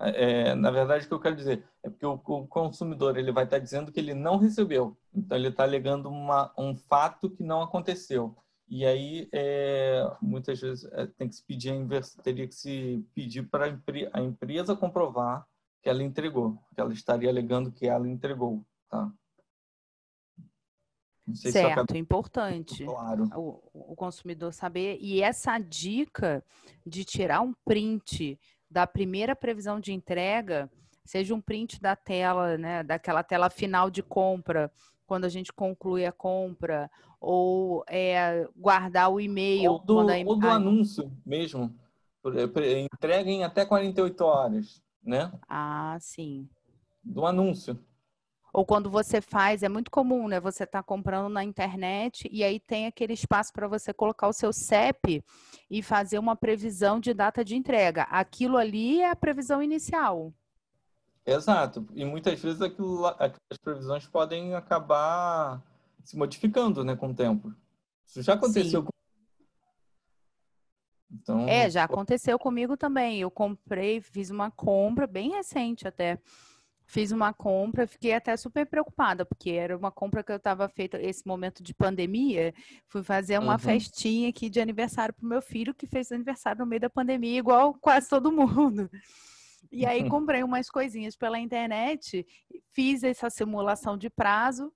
É, 0.00 0.54
na 0.54 0.70
verdade, 0.70 1.04
o 1.04 1.08
que 1.08 1.14
eu 1.14 1.20
quero 1.20 1.34
dizer 1.34 1.64
é 1.82 1.90
porque 1.90 2.06
o, 2.06 2.12
o, 2.12 2.46
consumidor 2.46 3.16
ele 3.16 3.32
vai 3.32 3.42
estar 3.42 3.58
dizendo 3.58 3.90
que 3.90 3.98
ele 3.98 4.14
não 4.14 4.36
recebeu, 4.36 4.96
então 5.12 5.36
ele 5.36 5.48
está 5.48 5.64
alegando 5.64 6.08
uma, 6.08 6.52
um 6.56 6.76
fato 6.76 7.28
que 7.28 7.42
não 7.42 7.62
aconteceu. 7.62 8.36
E 8.68 8.84
aí, 8.84 9.28
é, 9.32 10.04
muitas 10.22 10.60
vezes, 10.60 10.84
é, 10.92 11.06
tem 11.06 11.28
que 11.28 11.34
se 11.34 11.44
pedir, 11.44 11.72
a 11.72 12.22
teria 12.22 12.46
que 12.46 12.54
se 12.54 13.04
pedir 13.14 13.48
para 13.48 13.76
a 14.12 14.20
empresa 14.22 14.76
comprovar 14.76 15.44
que 15.82 15.88
ela 15.88 16.02
entregou, 16.02 16.62
que 16.74 16.80
ela 16.80 16.92
estaria 16.92 17.30
alegando 17.30 17.72
que 17.72 17.86
ela 17.86 18.08
entregou, 18.08 18.64
tá? 18.88 19.10
Certo, 21.34 21.92
se 21.92 21.98
importante. 21.98 22.84
Claro. 22.84 23.28
O, 23.34 23.92
o 23.92 23.96
consumidor 23.96 24.52
saber. 24.52 24.98
E 25.00 25.22
essa 25.22 25.58
dica 25.58 26.44
de 26.86 27.04
tirar 27.04 27.40
um 27.40 27.54
print 27.64 28.38
da 28.70 28.86
primeira 28.86 29.34
previsão 29.34 29.80
de 29.80 29.92
entrega, 29.92 30.70
seja 31.04 31.34
um 31.34 31.40
print 31.40 31.80
da 31.80 31.96
tela, 31.96 32.58
né, 32.58 32.82
daquela 32.82 33.22
tela 33.22 33.48
final 33.48 33.90
de 33.90 34.02
compra, 34.02 34.70
quando 35.06 35.24
a 35.24 35.28
gente 35.28 35.52
conclui 35.52 36.04
a 36.04 36.12
compra, 36.12 36.90
ou 37.20 37.82
é, 37.88 38.46
guardar 38.54 39.10
o 39.10 39.20
e-mail. 39.20 39.72
Ou 39.72 39.78
do, 39.78 40.00
a... 40.00 40.16
ou 40.26 40.36
do 40.36 40.48
anúncio 40.48 41.10
mesmo. 41.24 41.74
Entrega 42.92 43.30
em 43.30 43.42
até 43.42 43.64
48 43.64 44.20
horas, 44.22 44.82
né? 45.02 45.32
Ah, 45.48 45.96
sim. 45.98 46.46
Do 47.02 47.24
anúncio. 47.24 47.78
Ou 48.52 48.64
quando 48.64 48.90
você 48.90 49.20
faz, 49.20 49.62
é 49.62 49.68
muito 49.68 49.90
comum, 49.90 50.28
né? 50.28 50.40
Você 50.40 50.64
está 50.64 50.82
comprando 50.82 51.28
na 51.28 51.44
internet 51.44 52.28
e 52.32 52.42
aí 52.42 52.58
tem 52.58 52.86
aquele 52.86 53.12
espaço 53.12 53.52
para 53.52 53.68
você 53.68 53.92
colocar 53.92 54.28
o 54.28 54.32
seu 54.32 54.52
CEP 54.52 55.22
e 55.70 55.82
fazer 55.82 56.18
uma 56.18 56.34
previsão 56.34 56.98
de 56.98 57.12
data 57.12 57.44
de 57.44 57.56
entrega. 57.56 58.02
Aquilo 58.04 58.56
ali 58.56 59.00
é 59.00 59.10
a 59.10 59.16
previsão 59.16 59.62
inicial. 59.62 60.32
Exato. 61.26 61.86
E 61.94 62.04
muitas 62.06 62.40
vezes 62.40 62.62
aquilo, 62.62 63.06
as 63.06 63.58
previsões 63.62 64.06
podem 64.06 64.54
acabar 64.54 65.62
se 66.02 66.16
modificando 66.16 66.82
né, 66.82 66.96
com 66.96 67.10
o 67.10 67.14
tempo. 67.14 67.54
Isso 68.06 68.22
já 68.22 68.32
aconteceu 68.32 68.82
com... 68.82 68.88
Então, 71.10 71.46
é, 71.46 71.68
já 71.68 71.84
aconteceu 71.84 72.38
comigo 72.38 72.78
também. 72.78 73.20
Eu 73.20 73.30
comprei, 73.30 74.00
fiz 74.00 74.30
uma 74.30 74.50
compra 74.50 75.06
bem 75.06 75.32
recente 75.32 75.86
até. 75.86 76.18
Fiz 76.90 77.12
uma 77.12 77.34
compra, 77.34 77.86
fiquei 77.86 78.14
até 78.14 78.34
super 78.34 78.64
preocupada, 78.64 79.26
porque 79.26 79.50
era 79.50 79.76
uma 79.76 79.90
compra 79.90 80.24
que 80.24 80.32
eu 80.32 80.36
estava 80.36 80.66
feita 80.70 80.98
esse 80.98 81.26
momento 81.26 81.62
de 81.62 81.74
pandemia. 81.74 82.54
Fui 82.86 83.02
fazer 83.02 83.38
uma 83.38 83.52
uhum. 83.52 83.58
festinha 83.58 84.30
aqui 84.30 84.48
de 84.48 84.58
aniversário 84.58 85.12
para 85.12 85.26
o 85.26 85.28
meu 85.28 85.42
filho, 85.42 85.74
que 85.74 85.86
fez 85.86 86.10
aniversário 86.10 86.60
no 86.60 86.66
meio 86.66 86.80
da 86.80 86.88
pandemia, 86.88 87.38
igual 87.38 87.74
quase 87.78 88.08
todo 88.08 88.32
mundo. 88.32 88.90
E 89.70 89.84
aí 89.84 90.08
comprei 90.08 90.42
umas 90.42 90.70
coisinhas 90.70 91.14
pela 91.14 91.38
internet, 91.38 92.26
fiz 92.72 93.02
essa 93.02 93.28
simulação 93.28 93.98
de 93.98 94.08
prazo 94.08 94.72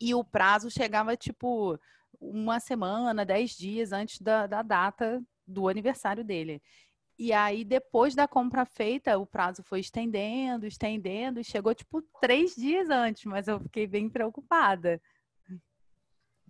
e 0.00 0.14
o 0.14 0.24
prazo 0.24 0.70
chegava 0.70 1.14
tipo 1.14 1.78
uma 2.18 2.58
semana, 2.58 3.22
dez 3.22 3.50
dias 3.50 3.92
antes 3.92 4.18
da, 4.18 4.46
da 4.46 4.62
data 4.62 5.22
do 5.46 5.68
aniversário 5.68 6.24
dele. 6.24 6.62
E 7.18 7.32
aí, 7.32 7.64
depois 7.64 8.14
da 8.14 8.26
compra 8.26 8.64
feita, 8.64 9.18
o 9.18 9.26
prazo 9.26 9.62
foi 9.62 9.80
estendendo, 9.80 10.66
estendendo, 10.66 11.40
e 11.40 11.44
chegou 11.44 11.74
tipo 11.74 12.02
três 12.20 12.54
dias 12.54 12.90
antes, 12.90 13.24
mas 13.24 13.48
eu 13.48 13.60
fiquei 13.60 13.86
bem 13.86 14.08
preocupada. 14.08 15.00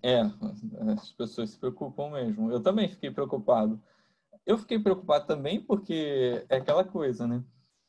É, 0.02 0.20
as 0.92 1.12
pessoas 1.12 1.50
se 1.50 1.58
preocupam 1.58 2.10
mesmo. 2.10 2.50
Eu 2.50 2.60
também 2.60 2.88
fiquei 2.88 3.10
preocupado 3.10 3.80
eu 4.44 4.58
fiquei 4.58 4.78
preocupado 4.78 5.26
também 5.26 5.60
porque 5.60 6.44
é 6.48 6.56
aquela 6.56 6.84
coisa, 6.84 7.26
né? 7.26 7.42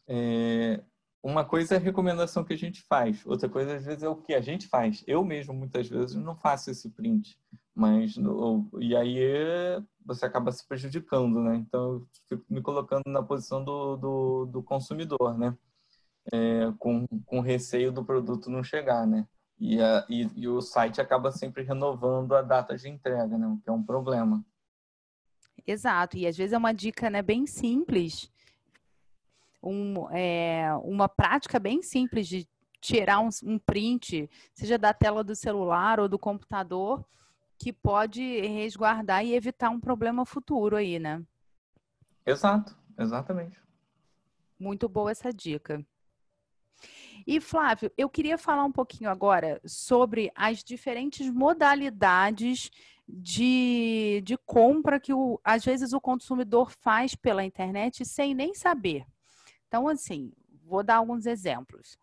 É, 0.08 0.84
uma 1.22 1.46
coisa 1.46 1.76
é 1.76 1.78
a 1.78 1.82
recomendação 1.82 2.44
que 2.44 2.54
a 2.54 2.58
gente 2.58 2.82
faz, 2.82 3.26
outra 3.26 3.48
coisa 3.48 3.76
às 3.76 3.86
vezes 3.86 4.04
é 4.04 4.10
o 4.10 4.16
que 4.16 4.34
a 4.34 4.42
gente 4.42 4.68
faz. 4.68 5.04
Eu 5.08 5.24
mesmo 5.24 5.54
muitas 5.54 5.88
vezes 5.88 6.16
não 6.16 6.36
faço 6.36 6.70
esse 6.70 6.90
print, 6.90 7.38
mas 7.76 8.18
no, 8.18 8.70
e 8.80 8.96
aí 8.96 9.20
você 10.06 10.26
acaba 10.26 10.52
se 10.52 10.68
prejudicando, 10.68 11.42
né? 11.42 11.56
Então 11.56 11.94
eu 11.94 12.08
fico 12.28 12.46
me 12.50 12.62
colocando 12.62 13.04
na 13.08 13.24
posição 13.24 13.64
do, 13.64 13.96
do, 13.98 14.46
do 14.46 14.64
consumidor, 14.64 15.38
né? 15.38 15.58
É, 16.32 16.72
com, 16.80 17.06
com 17.26 17.40
receio 17.42 17.92
do 17.92 18.06
produto 18.06 18.50
não 18.50 18.64
chegar, 18.64 19.06
né? 19.06 19.28
E, 19.60 19.82
a, 19.82 20.06
e, 20.10 20.30
e 20.36 20.48
o 20.48 20.62
site 20.62 21.02
acaba 21.02 21.32
sempre 21.32 21.64
renovando 21.64 22.34
a 22.34 22.42
data 22.42 22.76
de 22.78 22.90
entrega, 22.90 23.38
né? 23.38 23.48
O 23.48 23.58
que 23.58 23.70
é 23.70 23.74
um 23.74 23.84
problema. 23.84 24.44
Exato, 25.66 26.18
e 26.18 26.28
às 26.28 26.36
vezes 26.36 26.54
é 26.54 26.58
uma 26.58 26.74
dica 26.74 27.10
né, 27.10 27.22
bem 27.22 27.48
simples 27.48 28.30
um, 29.64 30.10
é, 30.12 30.70
uma 30.84 31.08
prática 31.08 31.58
bem 31.58 31.82
simples 31.82 32.28
de 32.28 32.48
tirar 32.82 33.22
um, 33.22 33.30
um 33.44 33.58
print, 33.58 34.30
seja 34.54 34.78
da 34.78 34.94
tela 34.94 35.24
do 35.24 35.36
celular 35.36 36.00
ou 36.02 36.10
do 36.10 36.20
computador, 36.20 37.06
que 37.64 37.72
pode 37.72 38.42
resguardar 38.42 39.24
e 39.24 39.34
evitar 39.34 39.70
um 39.70 39.80
problema 39.80 40.26
futuro 40.26 40.76
aí, 40.76 41.00
né? 41.00 41.24
Exato, 42.26 42.78
exatamente. 43.00 43.58
Muito 44.60 44.90
boa 44.90 45.12
essa 45.12 45.32
dica. 45.32 45.82
E 47.26 47.40
Flávio, 47.40 47.90
eu 47.98 48.10
queria 48.10 48.38
falar 48.38 48.66
um 48.66 48.72
pouquinho 48.72 49.10
agora 49.10 49.62
sobre 49.66 50.30
as 50.36 50.62
diferentes 50.62 51.30
modalidades 51.30 52.70
de, 53.08 54.22
de 54.26 54.36
compra 54.40 55.00
que 55.00 55.14
o, 55.14 55.40
às 55.42 55.64
vezes 55.64 55.94
o 55.94 56.02
consumidor 56.02 56.70
faz 56.70 57.16
pela 57.16 57.46
internet 57.46 58.04
sem 58.04 58.36
nem 58.36 58.54
saber. 58.54 59.06
Então, 59.70 59.88
assim, 59.88 60.34
vou 60.66 60.84
dar 60.84 60.98
alguns 60.98 61.26
exemplos. 61.26 61.98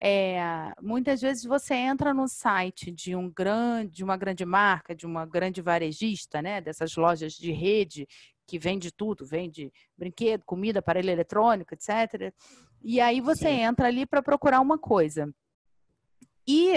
É, 0.00 0.72
muitas 0.82 1.20
vezes 1.20 1.44
você 1.44 1.74
entra 1.74 2.12
no 2.12 2.28
site 2.28 2.90
de 2.90 3.16
um 3.16 3.30
grande, 3.30 3.92
de 3.92 4.04
uma 4.04 4.16
grande 4.16 4.44
marca, 4.44 4.94
de 4.94 5.06
uma 5.06 5.24
grande 5.24 5.62
varejista, 5.62 6.42
né? 6.42 6.60
Dessas 6.60 6.94
lojas 6.96 7.32
de 7.32 7.50
rede 7.52 8.06
que 8.46 8.58
vende 8.58 8.92
tudo, 8.92 9.26
vende 9.26 9.72
brinquedo, 9.96 10.44
comida, 10.44 10.78
aparelho 10.78 11.10
eletrônico, 11.10 11.74
etc. 11.74 12.32
E 12.82 13.00
aí 13.00 13.20
você 13.20 13.48
Sim. 13.48 13.62
entra 13.62 13.88
ali 13.88 14.06
para 14.06 14.22
procurar 14.22 14.60
uma 14.60 14.78
coisa. 14.78 15.32
E 16.46 16.74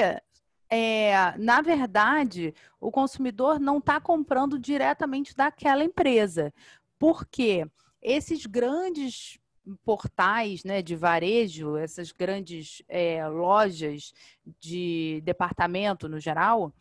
é, 0.70 1.38
na 1.38 1.62
verdade, 1.62 2.54
o 2.80 2.92
consumidor 2.92 3.60
não 3.60 3.80
está 3.80 4.00
comprando 4.00 4.58
diretamente 4.58 5.36
daquela 5.36 5.84
empresa. 5.84 6.54
Porque 6.98 7.66
esses 8.02 8.46
grandes 8.46 9.40
portais 9.84 10.64
né, 10.64 10.82
de 10.82 10.96
varejo, 10.96 11.78
essas 11.78 12.12
grandes 12.12 12.82
é, 12.88 13.28
lojas 13.28 14.14
de 14.60 15.22
departamento 15.24 16.08
no 16.08 16.20
geral, 16.20 16.74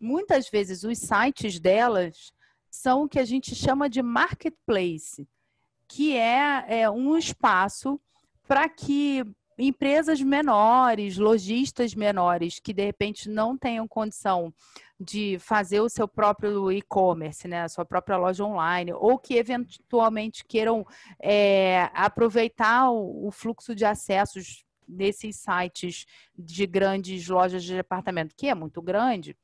muitas 0.00 0.48
vezes 0.48 0.84
os 0.84 0.98
sites 0.98 1.58
delas 1.58 2.32
são 2.70 3.04
o 3.04 3.08
que 3.08 3.18
a 3.18 3.24
gente 3.24 3.54
chama 3.54 3.88
de 3.88 4.02
marketplace, 4.02 5.28
que 5.88 6.16
é, 6.16 6.82
é 6.82 6.90
um 6.90 7.16
espaço 7.16 8.00
para 8.46 8.68
que 8.68 9.24
empresas 9.58 10.20
menores, 10.20 11.18
lojistas 11.18 11.94
menores, 11.94 12.60
que 12.60 12.72
de 12.72 12.84
repente 12.84 13.28
não 13.28 13.58
tenham 13.58 13.88
condição 13.88 14.54
de 15.00 15.38
fazer 15.38 15.80
o 15.80 15.88
seu 15.88 16.06
próprio 16.06 16.70
e-commerce, 16.72 17.46
né, 17.48 17.62
a 17.62 17.68
sua 17.68 17.84
própria 17.84 18.16
loja 18.16 18.44
online, 18.44 18.92
ou 18.92 19.18
que 19.18 19.34
eventualmente 19.34 20.44
queiram 20.44 20.86
é, 21.20 21.90
aproveitar 21.92 22.90
o, 22.90 23.26
o 23.26 23.30
fluxo 23.30 23.74
de 23.74 23.84
acessos 23.84 24.64
desses 24.86 25.36
sites 25.36 26.06
de 26.36 26.66
grandes 26.66 27.28
lojas 27.28 27.62
de 27.62 27.74
departamento, 27.74 28.34
que 28.36 28.48
é 28.48 28.54
muito 28.54 28.80
grande, 28.80 29.36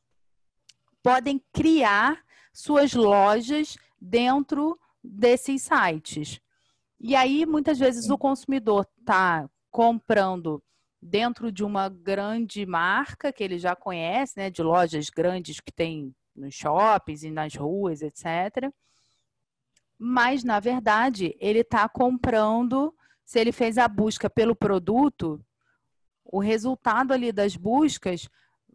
podem 1.02 1.42
criar 1.52 2.22
suas 2.52 2.94
lojas 2.94 3.76
dentro 4.00 4.78
desses 5.02 5.62
sites. 5.62 6.40
E 6.98 7.14
aí, 7.14 7.44
muitas 7.44 7.78
vezes, 7.78 8.08
o 8.08 8.16
consumidor 8.16 8.88
está 8.98 9.48
comprando 9.74 10.62
dentro 11.02 11.50
de 11.50 11.64
uma 11.64 11.88
grande 11.88 12.64
marca 12.64 13.32
que 13.32 13.42
ele 13.42 13.58
já 13.58 13.74
conhece, 13.74 14.34
né, 14.36 14.48
de 14.48 14.62
lojas 14.62 15.10
grandes 15.10 15.58
que 15.58 15.72
tem 15.72 16.14
nos 16.34 16.54
shoppings 16.54 17.24
e 17.24 17.30
nas 17.32 17.56
ruas, 17.56 18.00
etc. 18.00 18.72
Mas, 19.98 20.44
na 20.44 20.60
verdade, 20.60 21.36
ele 21.40 21.58
está 21.58 21.88
comprando, 21.88 22.94
se 23.24 23.40
ele 23.40 23.50
fez 23.50 23.76
a 23.76 23.88
busca 23.88 24.30
pelo 24.30 24.54
produto, 24.54 25.44
o 26.24 26.38
resultado 26.38 27.12
ali 27.12 27.32
das 27.32 27.56
buscas 27.56 28.28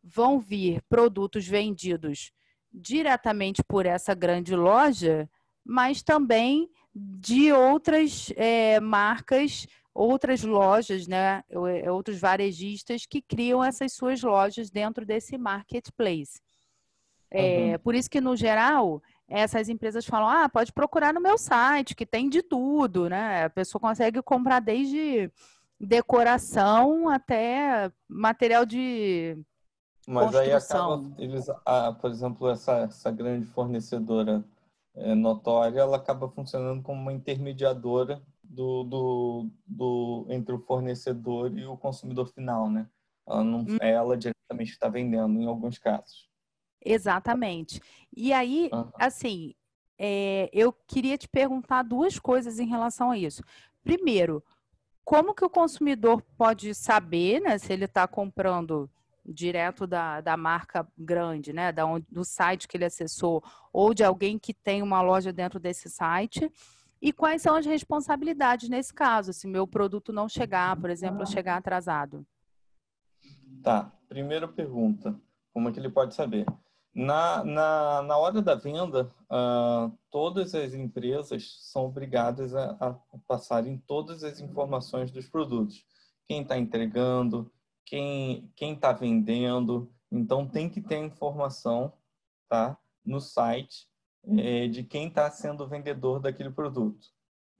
vão 0.04 0.38
vir 0.38 0.82
produtos 0.90 1.48
vendidos 1.48 2.34
diretamente 2.74 3.64
por 3.64 3.86
essa 3.86 4.14
grande 4.14 4.54
loja, 4.54 5.30
mas 5.64 6.04
também 6.04 6.70
de 6.94 7.54
outras 7.54 8.34
é, 8.36 8.82
marcas 8.82 9.66
outras 10.00 10.44
lojas, 10.44 11.08
né, 11.08 11.44
é, 11.50 11.92
outros 11.92 12.20
varejistas 12.20 13.06
que 13.06 13.22
criam 13.22 13.62
essas 13.62 13.92
suas 13.92 14.22
lojas 14.22 14.70
dentro 14.70 15.06
desse 15.06 15.38
marketplace. 15.38 16.40
É, 17.30 17.74
uhum. 17.74 17.80
Por 17.80 17.96
isso 17.96 18.10
que, 18.10 18.22
no 18.22 18.34
geral, 18.34 19.02
essas 19.28 19.68
empresas 19.68 20.06
falam, 20.06 20.30
ah, 20.30 20.48
pode 20.48 20.72
procurar 20.72 21.14
no 21.14 21.20
meu 21.20 21.38
site, 21.38 21.96
que 21.96 22.06
tem 22.06 22.30
de 22.30 22.42
tudo, 22.42 23.10
né? 23.10 23.44
A 23.44 23.50
pessoa 23.50 23.82
consegue 23.82 24.22
comprar 24.22 24.62
desde 24.62 25.30
decoração 25.78 27.10
até 27.10 27.92
material 28.08 28.66
de 28.66 29.38
Mas 30.08 30.34
aí 30.34 30.54
acaba, 30.54 31.04
ah, 31.66 31.92
por 31.92 32.10
exemplo, 32.10 32.50
essa, 32.50 32.80
essa 32.84 33.12
grande 33.12 33.46
fornecedora 33.48 34.44
é, 34.96 35.14
notória, 35.14 35.82
ela 35.82 35.98
acaba 35.98 36.30
funcionando 36.30 36.82
como 36.82 37.02
uma 37.02 37.14
intermediadora 37.14 38.22
do, 38.50 38.84
do, 38.84 39.50
do, 39.66 40.26
entre 40.30 40.54
o 40.54 40.60
fornecedor 40.60 41.56
e 41.56 41.64
o 41.66 41.78
consumidor 41.78 42.28
final, 42.28 42.70
né? 42.70 42.90
Ela 43.28 43.44
não 43.44 43.60
hum. 43.60 43.78
é 43.80 43.92
ela 43.92 44.18
diretamente 44.18 44.72
está 44.72 44.90
vendendo 44.90 45.40
em 45.40 45.46
alguns 45.46 45.78
casos. 45.78 46.28
Exatamente. 46.84 47.80
E 48.16 48.34
aí, 48.34 48.70
uhum. 48.74 48.90
assim, 48.96 49.54
é, 49.98 50.50
eu 50.52 50.74
queria 50.74 51.18
te 51.18 51.28
perguntar 51.28 51.84
duas 51.84 52.18
coisas 52.18 52.60
em 52.60 52.68
relação 52.68 53.12
a 53.12 53.18
isso. 53.18 53.44
Primeiro, 53.84 54.44
como 55.04 55.36
que 55.36 55.46
o 55.46 55.50
consumidor 55.50 56.24
pode 56.38 56.74
saber, 56.74 57.42
né, 57.42 57.58
se 57.58 57.72
ele 57.72 57.86
está 57.86 58.08
comprando 58.08 58.90
direto 59.26 59.86
da, 59.86 60.22
da 60.22 60.36
marca 60.36 60.88
grande, 60.98 61.54
né, 61.54 61.72
da 61.72 61.86
onde, 61.86 62.08
do 62.10 62.26
site 62.26 62.68
que 62.68 62.78
ele 62.78 62.86
acessou, 62.86 63.44
ou 63.72 63.94
de 63.94 64.04
alguém 64.04 64.40
que 64.40 64.54
tem 64.54 64.82
uma 64.82 65.02
loja 65.02 65.32
dentro 65.32 65.60
desse 65.60 65.90
site? 65.90 66.52
E 67.02 67.14
quais 67.14 67.42
são 67.42 67.56
as 67.56 67.66
responsabilidades 67.66 68.68
nesse 68.68 68.94
caso, 68.94 69.32
se 69.32 69.48
meu 69.48 69.66
produto 69.66 70.12
não 70.12 70.28
chegar, 70.28 70.76
por 70.80 70.90
exemplo, 70.90 71.26
chegar 71.26 71.58
atrasado? 71.58 72.26
Tá. 73.64 73.92
Primeira 74.10 74.48
pergunta: 74.48 75.20
como 75.54 75.70
é 75.70 75.72
que 75.72 75.80
ele 75.80 75.90
pode 75.90 76.14
saber? 76.14 76.46
Na, 76.94 77.44
na, 77.44 78.02
na 78.02 78.18
hora 78.18 78.42
da 78.42 78.56
venda, 78.56 79.14
uh, 79.32 79.96
todas 80.10 80.56
as 80.56 80.74
empresas 80.74 81.58
são 81.62 81.86
obrigadas 81.86 82.56
a, 82.56 82.72
a 82.80 82.94
passarem 83.28 83.78
todas 83.88 84.24
as 84.24 84.40
informações 84.40 85.12
dos 85.12 85.30
produtos. 85.30 85.86
Quem 86.28 86.42
está 86.42 86.58
entregando, 86.58 87.52
quem 87.86 88.52
está 88.60 88.92
vendendo. 88.92 89.92
Então, 90.12 90.48
tem 90.48 90.68
que 90.70 90.82
ter 90.82 90.98
informação 90.98 91.94
tá, 92.50 92.78
no 93.06 93.20
site 93.20 93.89
é, 94.38 94.68
de 94.68 94.84
quem 94.84 95.08
está 95.08 95.30
sendo 95.32 95.64
o 95.64 95.68
vendedor 95.68 96.20
daquele 96.20 96.52
produto, 96.52 97.08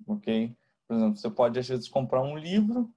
ok? 0.08 0.56
Por 0.88 0.96
exemplo, 0.96 1.18
você 1.18 1.30
pode 1.30 1.60
às 1.60 1.68
vezes 1.68 1.88
comprar 1.88 2.22
um 2.22 2.38
livro 2.38 2.92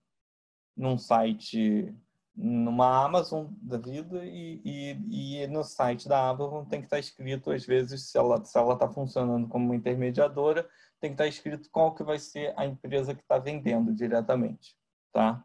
num 0.76 0.96
site, 0.96 1.94
numa 2.34 3.04
Amazon 3.04 3.46
da 3.60 3.76
vida 3.76 4.24
e, 4.24 4.60
e, 4.64 5.42
e 5.42 5.46
no 5.48 5.62
site 5.62 6.08
da 6.08 6.28
Amazon 6.28 6.64
tem 6.64 6.80
que 6.80 6.86
estar 6.86 6.96
tá 6.96 7.00
escrito 7.00 7.50
às 7.50 7.66
vezes 7.66 8.10
se 8.10 8.16
ela 8.16 8.42
se 8.42 8.58
ela 8.58 8.72
está 8.72 8.88
funcionando 8.88 9.46
como 9.48 9.74
intermediadora 9.74 10.66
tem 10.98 11.10
que 11.10 11.14
estar 11.14 11.24
tá 11.24 11.28
escrito 11.28 11.68
qual 11.70 11.94
que 11.94 12.02
vai 12.02 12.18
ser 12.18 12.54
a 12.56 12.64
empresa 12.64 13.14
que 13.14 13.20
está 13.20 13.38
vendendo 13.38 13.92
diretamente, 13.94 14.76
tá? 15.12 15.44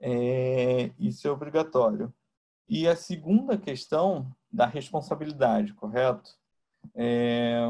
É, 0.00 0.90
isso 0.98 1.26
é 1.26 1.30
obrigatório. 1.30 2.12
E 2.68 2.88
a 2.88 2.96
segunda 2.96 3.56
questão 3.56 4.34
da 4.50 4.66
responsabilidade, 4.66 5.72
correto? 5.72 6.30
É, 6.94 7.60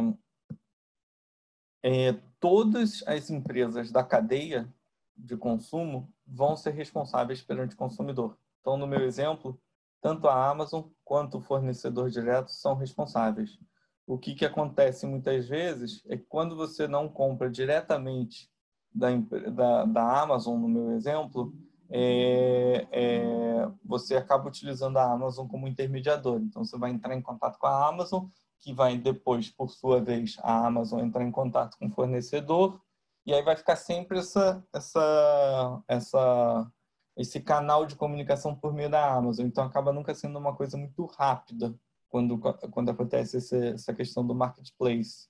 é, 1.82 2.12
todas 2.40 3.02
as 3.06 3.30
empresas 3.30 3.90
da 3.90 4.02
cadeia 4.02 4.72
de 5.16 5.36
consumo 5.36 6.12
vão 6.26 6.56
ser 6.56 6.72
responsáveis 6.72 7.40
perante 7.40 7.74
o 7.74 7.78
consumidor. 7.78 8.36
Então, 8.60 8.76
no 8.76 8.86
meu 8.86 9.02
exemplo, 9.02 9.58
tanto 10.00 10.28
a 10.28 10.50
Amazon 10.50 10.84
quanto 11.04 11.38
o 11.38 11.40
fornecedor 11.40 12.10
direto 12.10 12.50
são 12.50 12.74
responsáveis. 12.74 13.58
O 14.06 14.18
que, 14.18 14.34
que 14.34 14.44
acontece 14.44 15.06
muitas 15.06 15.48
vezes 15.48 16.02
é 16.08 16.16
que 16.16 16.24
quando 16.24 16.56
você 16.56 16.86
não 16.86 17.08
compra 17.08 17.50
diretamente 17.50 18.50
da, 18.92 19.08
da, 19.50 19.84
da 19.84 20.22
Amazon, 20.22 20.60
no 20.60 20.68
meu 20.68 20.92
exemplo, 20.92 21.54
é, 21.90 22.86
é, 22.90 23.68
você 23.84 24.16
acaba 24.16 24.48
utilizando 24.48 24.96
a 24.96 25.12
Amazon 25.12 25.46
como 25.46 25.68
intermediador. 25.68 26.40
Então, 26.40 26.64
você 26.64 26.78
vai 26.78 26.90
entrar 26.90 27.14
em 27.14 27.22
contato 27.22 27.58
com 27.58 27.66
a 27.66 27.88
Amazon, 27.88 28.26
que 28.60 28.72
vai 28.72 28.96
depois, 28.96 29.50
por 29.50 29.70
sua 29.70 30.00
vez, 30.00 30.36
a 30.40 30.66
Amazon 30.66 31.00
entrar 31.00 31.24
em 31.24 31.30
contato 31.30 31.76
com 31.78 31.86
o 31.86 31.90
fornecedor, 31.90 32.80
e 33.24 33.34
aí 33.34 33.42
vai 33.42 33.56
ficar 33.56 33.76
sempre 33.76 34.18
essa, 34.18 34.64
essa, 34.72 35.82
essa, 35.88 36.72
esse 37.16 37.40
canal 37.40 37.84
de 37.84 37.96
comunicação 37.96 38.54
por 38.54 38.72
meio 38.72 38.88
da 38.88 39.12
Amazon. 39.12 39.46
Então, 39.46 39.64
acaba 39.64 39.92
nunca 39.92 40.14
sendo 40.14 40.38
uma 40.38 40.54
coisa 40.54 40.76
muito 40.76 41.04
rápida 41.06 41.74
quando, 42.08 42.38
quando 42.70 42.90
acontece 42.90 43.38
essa, 43.38 43.56
essa 43.56 43.94
questão 43.94 44.24
do 44.26 44.34
marketplace. 44.34 45.28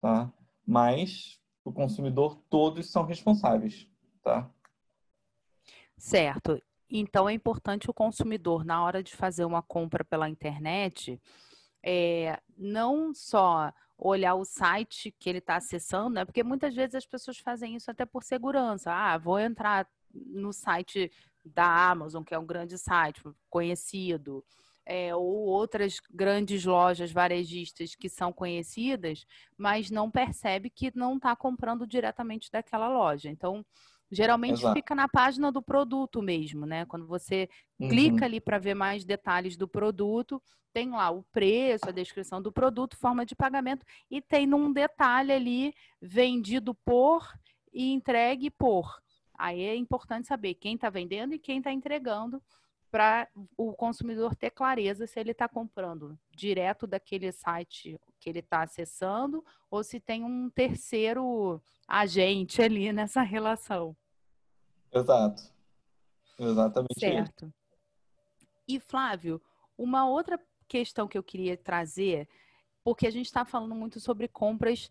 Tá? 0.00 0.32
Mas, 0.66 1.40
o 1.64 1.72
consumidor, 1.72 2.42
todos 2.48 2.90
são 2.90 3.04
responsáveis. 3.04 3.88
tá? 4.22 4.50
Certo. 5.96 6.60
Então 6.90 7.28
é 7.28 7.32
importante 7.32 7.88
o 7.88 7.94
consumidor, 7.94 8.64
na 8.64 8.82
hora 8.82 9.02
de 9.02 9.14
fazer 9.14 9.44
uma 9.44 9.62
compra 9.62 10.04
pela 10.04 10.28
internet, 10.28 11.20
é, 11.82 12.40
não 12.56 13.14
só 13.14 13.72
olhar 13.96 14.34
o 14.34 14.44
site 14.44 15.14
que 15.18 15.28
ele 15.28 15.38
está 15.38 15.56
acessando, 15.56 16.10
né? 16.10 16.24
Porque 16.24 16.42
muitas 16.42 16.74
vezes 16.74 16.94
as 16.94 17.06
pessoas 17.06 17.38
fazem 17.38 17.76
isso 17.76 17.90
até 17.90 18.06
por 18.06 18.22
segurança. 18.24 18.90
Ah, 18.92 19.18
vou 19.18 19.38
entrar 19.38 19.86
no 20.12 20.52
site 20.52 21.12
da 21.44 21.90
Amazon, 21.90 22.22
que 22.22 22.34
é 22.34 22.38
um 22.38 22.46
grande 22.46 22.78
site 22.78 23.22
conhecido, 23.48 24.44
é, 24.86 25.14
ou 25.14 25.46
outras 25.46 26.00
grandes 26.10 26.64
lojas 26.64 27.12
varejistas 27.12 27.94
que 27.94 28.08
são 28.08 28.32
conhecidas, 28.32 29.26
mas 29.56 29.90
não 29.90 30.10
percebe 30.10 30.70
que 30.70 30.90
não 30.96 31.16
está 31.16 31.36
comprando 31.36 31.86
diretamente 31.86 32.50
daquela 32.50 32.88
loja. 32.88 33.28
Então, 33.28 33.64
geralmente 34.10 34.60
Exato. 34.60 34.74
fica 34.74 34.94
na 34.94 35.08
página 35.08 35.52
do 35.52 35.62
produto 35.62 36.20
mesmo, 36.20 36.66
né? 36.66 36.84
Quando 36.86 37.06
você 37.06 37.48
uhum. 37.78 37.88
clica 37.88 38.24
ali 38.24 38.40
para 38.40 38.58
ver 38.58 38.74
mais 38.74 39.04
detalhes 39.04 39.56
do 39.56 39.68
produto, 39.68 40.42
tem 40.72 40.90
lá 40.90 41.10
o 41.10 41.22
preço, 41.32 41.88
a 41.88 41.92
descrição 41.92 42.40
do 42.40 42.52
produto, 42.52 42.96
forma 42.96 43.24
de 43.24 43.34
pagamento 43.34 43.84
e 44.10 44.20
tem 44.20 44.46
num 44.46 44.72
detalhe 44.72 45.32
ali 45.32 45.74
vendido 46.00 46.74
por 46.74 47.26
e 47.72 47.92
entregue 47.92 48.50
por. 48.50 49.00
Aí 49.38 49.62
é 49.62 49.74
importante 49.74 50.26
saber 50.26 50.54
quem 50.54 50.74
está 50.74 50.90
vendendo 50.90 51.34
e 51.34 51.38
quem 51.38 51.58
está 51.58 51.72
entregando 51.72 52.42
para 52.90 53.28
o 53.56 53.72
consumidor 53.72 54.34
ter 54.34 54.50
clareza 54.50 55.06
se 55.06 55.18
ele 55.18 55.30
está 55.30 55.48
comprando 55.48 56.18
direto 56.34 56.86
daquele 56.86 57.30
site 57.32 57.98
que 58.18 58.28
ele 58.28 58.40
está 58.40 58.62
acessando 58.62 59.44
ou 59.70 59.84
se 59.84 60.00
tem 60.00 60.24
um 60.24 60.50
terceiro 60.50 61.62
agente 61.86 62.60
ali 62.60 62.92
nessa 62.92 63.22
relação. 63.22 63.96
Exato. 64.92 65.42
Exatamente. 66.38 66.98
Certo. 66.98 67.46
Isso. 67.46 67.54
E 68.66 68.80
Flávio, 68.80 69.40
uma 69.76 70.08
outra 70.08 70.40
questão 70.66 71.06
que 71.06 71.18
eu 71.18 71.22
queria 71.22 71.56
trazer, 71.56 72.28
porque 72.82 73.06
a 73.06 73.10
gente 73.10 73.26
está 73.26 73.44
falando 73.44 73.74
muito 73.74 74.00
sobre 74.00 74.26
compras 74.28 74.90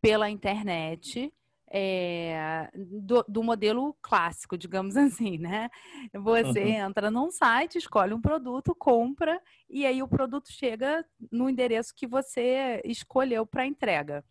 pela 0.00 0.30
internet 0.30 1.32
é, 1.70 2.70
do, 2.74 3.22
do, 3.28 3.42
modelo 3.42 3.94
clássico, 4.00 4.56
digamos 4.56 4.96
assim, 4.96 5.38
né? 5.38 5.68
Você 6.12 6.60
uhum. 6.60 6.88
entra 6.88 7.10
num 7.10 7.30
site, 7.30 7.78
escolhe 7.78 8.14
um 8.14 8.20
produto, 8.20 8.74
compra 8.74 9.40
e 9.68 9.84
aí 9.84 10.02
o 10.02 10.08
produto 10.08 10.50
chega 10.50 11.04
no 11.30 11.48
endereço 11.48 11.94
que 11.94 12.06
você 12.06 12.80
escolheu 12.84 13.46
para 13.46 13.66
entrega. 13.66 14.24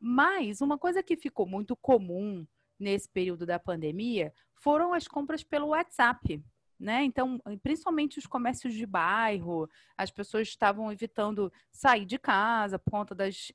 Mas 0.00 0.60
uma 0.60 0.78
coisa 0.78 1.02
que 1.02 1.16
ficou 1.16 1.46
muito 1.46 1.74
comum 1.76 2.46
nesse 2.78 3.08
período 3.08 3.44
da 3.44 3.58
pandemia 3.58 4.32
foram 4.54 4.94
as 4.94 5.08
compras 5.08 5.42
pelo 5.42 5.68
WhatsApp. 5.68 6.40
Né? 6.78 7.02
Então, 7.02 7.40
principalmente 7.60 8.20
os 8.20 8.26
comércios 8.26 8.72
de 8.72 8.86
bairro, 8.86 9.68
as 9.96 10.12
pessoas 10.12 10.46
estavam 10.46 10.92
evitando 10.92 11.52
sair 11.72 12.04
de 12.04 12.18
casa 12.18 12.78
por 12.78 12.92
conta 12.92 13.16
das 13.16 13.50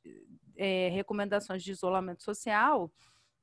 é, 0.58 0.90
recomendações 0.90 1.64
de 1.64 1.72
isolamento 1.72 2.22
social. 2.22 2.92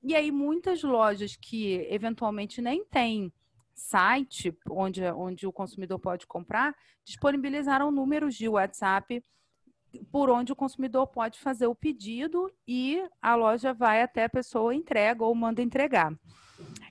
E 0.03 0.15
aí, 0.15 0.31
muitas 0.31 0.83
lojas 0.83 1.37
que 1.37 1.87
eventualmente 1.91 2.63
nem 2.63 2.85
têm 2.85 3.33
site 3.75 4.57
onde, 4.69 5.03
onde 5.05 5.47
o 5.47 5.53
consumidor 5.53 5.99
pode 5.99 6.27
comprar, 6.27 6.75
disponibilizaram 7.05 7.91
números 7.91 8.35
de 8.35 8.49
WhatsApp 8.49 9.23
por 10.13 10.31
onde 10.31 10.53
o 10.53 10.57
consumidor 10.57 11.07
pode 11.07 11.39
fazer 11.39 11.67
o 11.67 11.75
pedido 11.75 12.51
e 12.67 13.03
a 13.21 13.35
loja 13.35 13.75
vai 13.75 14.03
até 14.03 14.25
a 14.25 14.29
pessoa 14.29 14.75
entrega 14.75 15.25
ou 15.25 15.35
manda 15.35 15.61
entregar. 15.61 16.13
Uhum. 16.13 16.19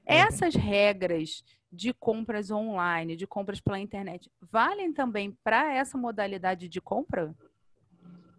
Essas 0.05 0.53
regras 0.55 1.43
de 1.71 1.93
compras 1.93 2.51
online, 2.51 3.15
de 3.15 3.25
compras 3.25 3.61
pela 3.61 3.79
internet, 3.79 4.29
valem 4.41 4.91
também 4.91 5.37
para 5.43 5.73
essa 5.73 5.97
modalidade 5.97 6.67
de 6.67 6.81
compra? 6.81 7.33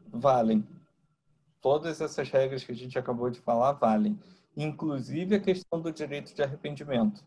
Valem. 0.08 0.66
Todas 1.60 2.00
essas 2.00 2.28
regras 2.28 2.64
que 2.64 2.72
a 2.72 2.74
gente 2.74 2.98
acabou 2.98 3.30
de 3.30 3.40
falar 3.40 3.72
valem 3.72 4.18
inclusive 4.56 5.36
a 5.36 5.40
questão 5.40 5.80
do 5.80 5.92
direito 5.92 6.34
de 6.34 6.42
arrependimento. 6.42 7.24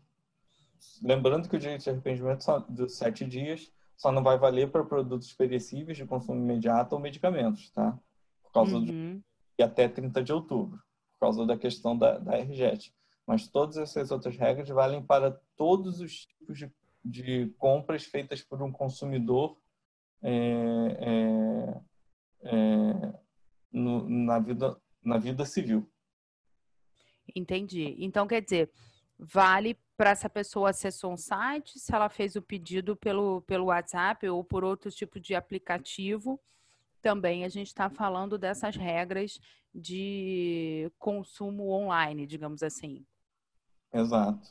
Lembrando 1.02 1.48
que 1.48 1.56
o 1.56 1.58
direito 1.58 1.82
de 1.82 1.90
arrependimento 1.90 2.44
dos 2.68 2.96
sete 2.96 3.24
dias 3.24 3.72
só 3.96 4.10
não 4.12 4.22
vai 4.22 4.38
valer 4.38 4.70
para 4.70 4.84
produtos 4.84 5.32
perecíveis 5.32 5.96
de 5.96 6.06
consumo 6.06 6.40
imediato 6.40 6.94
ou 6.94 7.00
medicamentos, 7.00 7.70
tá? 7.70 7.98
Por 8.42 8.52
causa 8.52 8.76
uhum. 8.76 9.18
do... 9.18 9.24
e 9.58 9.62
até 9.62 9.88
30 9.88 10.22
de 10.22 10.32
outubro, 10.32 10.78
por 11.12 11.20
causa 11.20 11.46
da 11.46 11.56
questão 11.56 11.96
da, 11.96 12.18
da 12.18 12.36
RGET. 12.36 12.92
Mas 13.26 13.48
todas 13.48 13.76
essas 13.76 14.10
outras 14.10 14.36
regras 14.36 14.68
valem 14.68 15.02
para 15.02 15.30
todos 15.56 16.00
os 16.00 16.26
tipos 16.26 16.58
de, 16.58 16.70
de 17.04 17.46
compras 17.56 18.04
feitas 18.04 18.42
por 18.42 18.62
um 18.62 18.70
consumidor 18.70 19.56
é, 20.22 20.30
é, 21.00 21.80
é, 22.42 23.14
no, 23.72 24.08
na, 24.08 24.38
vida, 24.38 24.76
na 25.02 25.18
vida 25.18 25.44
civil. 25.46 25.88
Entendi. 27.34 27.96
Então, 27.98 28.26
quer 28.26 28.40
dizer, 28.40 28.70
vale 29.18 29.78
para 29.96 30.10
essa 30.10 30.28
pessoa 30.28 30.70
acessou 30.70 31.12
um 31.12 31.16
site, 31.16 31.78
se 31.78 31.94
ela 31.94 32.08
fez 32.08 32.34
o 32.34 32.42
pedido 32.42 32.96
pelo, 32.96 33.42
pelo 33.42 33.66
WhatsApp 33.66 34.28
ou 34.28 34.42
por 34.42 34.64
outro 34.64 34.90
tipo 34.90 35.20
de 35.20 35.34
aplicativo, 35.34 36.40
também 37.00 37.44
a 37.44 37.48
gente 37.48 37.68
está 37.68 37.88
falando 37.88 38.36
dessas 38.36 38.76
regras 38.76 39.38
de 39.72 40.90
consumo 40.98 41.70
online, 41.70 42.26
digamos 42.26 42.62
assim. 42.62 43.04
Exato. 43.92 44.48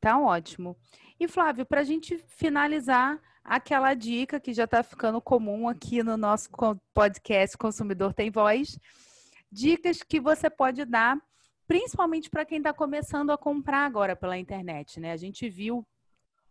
Tá 0.00 0.20
ótimo. 0.20 0.76
E 1.18 1.26
Flávio, 1.26 1.66
para 1.66 1.80
a 1.80 1.84
gente 1.84 2.18
finalizar, 2.28 3.20
aquela 3.42 3.94
dica 3.94 4.38
que 4.38 4.52
já 4.52 4.64
está 4.64 4.82
ficando 4.82 5.20
comum 5.20 5.68
aqui 5.68 6.02
no 6.02 6.16
nosso 6.16 6.50
podcast 6.92 7.56
Consumidor 7.56 8.12
Tem 8.12 8.30
Voz, 8.30 8.78
dicas 9.50 10.02
que 10.02 10.20
você 10.20 10.50
pode 10.50 10.84
dar, 10.84 11.16
principalmente 11.66 12.30
para 12.30 12.44
quem 12.44 12.58
está 12.58 12.72
começando 12.72 13.30
a 13.30 13.38
comprar 13.38 13.84
agora 13.84 14.14
pela 14.14 14.38
internet, 14.38 15.00
né? 15.00 15.12
A 15.12 15.16
gente 15.16 15.48
viu 15.48 15.86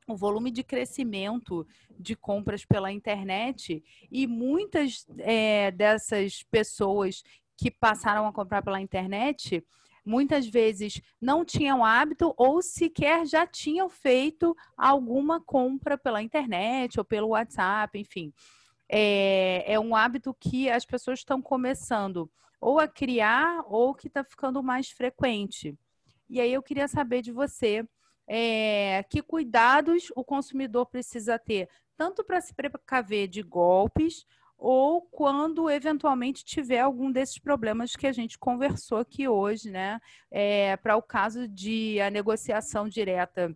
o 0.07 0.15
volume 0.15 0.51
de 0.51 0.63
crescimento 0.63 1.65
de 1.97 2.15
compras 2.15 2.63
pela 2.63 2.91
internet 2.91 3.83
e 4.11 4.27
muitas 4.27 5.05
é, 5.19 5.71
dessas 5.71 6.43
pessoas 6.43 7.23
que 7.57 7.71
passaram 7.71 8.27
a 8.27 8.33
comprar 8.33 8.61
pela 8.61 8.81
internet 8.81 9.65
muitas 10.05 10.45
vezes 10.47 11.01
não 11.19 11.43
tinham 11.43 11.83
hábito 11.83 12.33
ou 12.37 12.61
sequer 12.61 13.25
já 13.25 13.47
tinham 13.47 13.89
feito 13.89 14.55
alguma 14.77 15.41
compra 15.41 15.97
pela 15.97 16.21
internet 16.21 16.99
ou 16.99 17.05
pelo 17.05 17.29
WhatsApp, 17.29 17.97
enfim. 17.97 18.31
É, 18.87 19.73
é 19.73 19.79
um 19.79 19.95
hábito 19.95 20.35
que 20.39 20.69
as 20.69 20.85
pessoas 20.85 21.19
estão 21.19 21.41
começando 21.41 22.29
ou 22.65 22.79
a 22.79 22.87
criar 22.87 23.63
ou 23.67 23.93
que 23.93 24.07
está 24.07 24.23
ficando 24.23 24.63
mais 24.63 24.89
frequente. 24.89 25.77
E 26.27 26.41
aí 26.41 26.51
eu 26.51 26.63
queria 26.63 26.87
saber 26.87 27.21
de 27.21 27.31
você 27.31 27.87
é, 28.27 29.05
que 29.07 29.21
cuidados 29.21 30.11
o 30.15 30.23
consumidor 30.23 30.87
precisa 30.87 31.37
ter, 31.37 31.69
tanto 31.95 32.23
para 32.23 32.41
se 32.41 32.55
precaver 32.55 33.27
de 33.27 33.43
golpes 33.43 34.25
ou 34.57 35.03
quando 35.03 35.69
eventualmente 35.69 36.43
tiver 36.43 36.79
algum 36.79 37.11
desses 37.11 37.37
problemas 37.37 37.95
que 37.95 38.07
a 38.07 38.11
gente 38.11 38.35
conversou 38.39 38.97
aqui 38.97 39.27
hoje, 39.27 39.69
né? 39.69 40.01
É, 40.31 40.75
para 40.77 40.97
o 40.97 41.03
caso 41.03 41.47
de 41.47 42.01
a 42.01 42.09
negociação 42.09 42.89
direta 42.89 43.55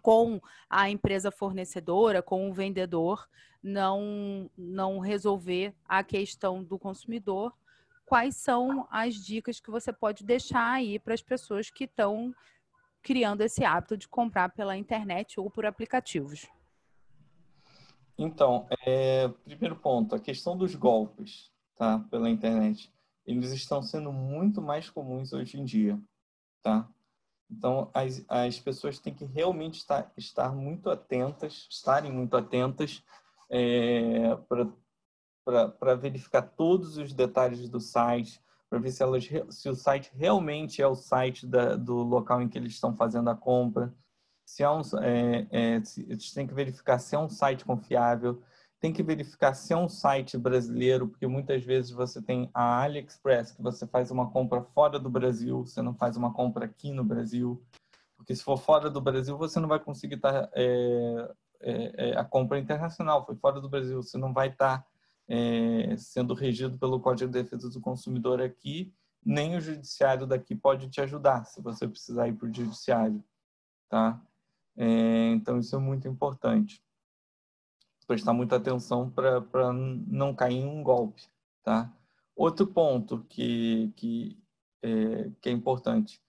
com 0.00 0.40
a 0.70 0.88
empresa 0.88 1.32
fornecedora, 1.32 2.22
com 2.22 2.48
o 2.48 2.54
vendedor, 2.54 3.28
não, 3.60 4.48
não 4.56 5.00
resolver 5.00 5.74
a 5.88 6.04
questão 6.04 6.62
do 6.62 6.78
consumidor 6.78 7.52
quais 8.04 8.36
são 8.36 8.86
as 8.90 9.14
dicas 9.14 9.60
que 9.60 9.70
você 9.70 9.92
pode 9.92 10.24
deixar 10.24 10.72
aí 10.72 10.98
para 10.98 11.14
as 11.14 11.22
pessoas 11.22 11.70
que 11.70 11.84
estão 11.84 12.34
criando 13.02 13.40
esse 13.40 13.64
hábito 13.64 13.96
de 13.96 14.08
comprar 14.08 14.50
pela 14.50 14.76
internet 14.76 15.40
ou 15.40 15.50
por 15.50 15.66
aplicativos? 15.66 16.46
Então, 18.16 18.68
é, 18.86 19.28
primeiro 19.44 19.76
ponto, 19.76 20.14
a 20.14 20.20
questão 20.20 20.56
dos 20.56 20.74
golpes 20.74 21.50
tá, 21.76 21.98
pela 22.10 22.30
internet. 22.30 22.92
Eles 23.26 23.52
estão 23.52 23.82
sendo 23.82 24.12
muito 24.12 24.60
mais 24.60 24.88
comuns 24.90 25.32
hoje 25.32 25.58
em 25.58 25.64
dia. 25.64 26.00
Tá? 26.62 26.88
Então, 27.50 27.90
as, 27.92 28.24
as 28.28 28.58
pessoas 28.58 28.98
têm 28.98 29.14
que 29.14 29.24
realmente 29.24 29.78
estar, 29.78 30.12
estar 30.16 30.54
muito 30.54 30.88
atentas, 30.90 31.66
estarem 31.70 32.12
muito 32.12 32.36
atentas 32.36 33.02
é, 33.50 34.34
para 34.48 34.66
para 35.44 35.94
verificar 35.94 36.42
todos 36.42 36.96
os 36.96 37.12
detalhes 37.12 37.68
do 37.68 37.80
site, 37.80 38.40
para 38.68 38.78
ver 38.78 38.90
se, 38.90 39.02
elas, 39.02 39.28
se 39.50 39.68
o 39.68 39.74
site 39.74 40.10
realmente 40.14 40.80
é 40.80 40.86
o 40.86 40.94
site 40.94 41.46
da, 41.46 41.76
do 41.76 41.96
local 41.96 42.40
em 42.40 42.48
que 42.48 42.56
eles 42.56 42.72
estão 42.72 42.96
fazendo 42.96 43.28
a 43.28 43.34
compra. 43.34 43.92
Se 44.46 44.62
é 44.62 44.70
um, 44.70 44.80
é, 45.00 45.46
é, 45.50 45.82
eles 46.08 46.32
têm 46.32 46.46
que 46.46 46.54
verificar 46.54 46.98
se 46.98 47.14
é 47.14 47.18
um 47.18 47.28
site 47.28 47.64
confiável. 47.64 48.42
tem 48.80 48.92
que 48.92 49.02
verificar 49.02 49.54
se 49.54 49.72
é 49.72 49.76
um 49.76 49.88
site 49.88 50.36
brasileiro, 50.36 51.08
porque 51.08 51.26
muitas 51.26 51.62
vezes 51.62 51.90
você 51.90 52.20
tem 52.20 52.50
a 52.52 52.82
AliExpress, 52.82 53.52
que 53.52 53.62
você 53.62 53.86
faz 53.86 54.10
uma 54.10 54.30
compra 54.30 54.62
fora 54.62 54.98
do 54.98 55.10
Brasil, 55.10 55.64
você 55.64 55.80
não 55.82 55.94
faz 55.94 56.16
uma 56.16 56.32
compra 56.32 56.64
aqui 56.64 56.92
no 56.92 57.04
Brasil. 57.04 57.62
Porque 58.16 58.34
se 58.34 58.42
for 58.42 58.56
fora 58.56 58.88
do 58.88 59.00
Brasil, 59.00 59.36
você 59.36 59.58
não 59.60 59.68
vai 59.68 59.80
conseguir 59.80 60.14
estar. 60.14 60.32
Tá, 60.32 60.50
é, 60.54 61.32
é, 61.60 62.10
é, 62.10 62.16
a 62.16 62.24
compra 62.24 62.58
internacional 62.58 63.24
foi 63.24 63.36
fora 63.36 63.60
do 63.60 63.68
Brasil, 63.68 64.02
você 64.02 64.18
não 64.18 64.32
vai 64.32 64.48
estar 64.48 64.78
tá, 64.78 64.86
é, 65.34 65.96
sendo 65.96 66.34
regido 66.34 66.78
pelo 66.78 67.00
Código 67.00 67.32
de 67.32 67.42
Defesa 67.42 67.70
do 67.70 67.80
Consumidor 67.80 68.42
aqui, 68.42 68.92
nem 69.24 69.56
o 69.56 69.60
judiciário 69.62 70.26
daqui 70.26 70.54
pode 70.54 70.90
te 70.90 71.00
ajudar 71.00 71.46
se 71.46 71.62
você 71.62 71.88
precisar 71.88 72.28
ir 72.28 72.34
para 72.34 72.46
o 72.46 72.54
judiciário. 72.54 73.24
Tá? 73.88 74.20
É, 74.76 75.30
então, 75.30 75.58
isso 75.58 75.74
é 75.74 75.78
muito 75.78 76.06
importante. 76.06 76.84
Prestar 78.06 78.34
muita 78.34 78.56
atenção 78.56 79.10
para 79.10 79.72
não 79.72 80.34
cair 80.34 80.58
em 80.58 80.66
um 80.66 80.82
golpe. 80.82 81.22
Tá? 81.62 81.90
Outro 82.36 82.66
ponto 82.66 83.24
que, 83.30 83.90
que, 83.96 84.38
é, 84.82 85.30
que 85.40 85.48
é 85.48 85.52
importante, 85.52 86.20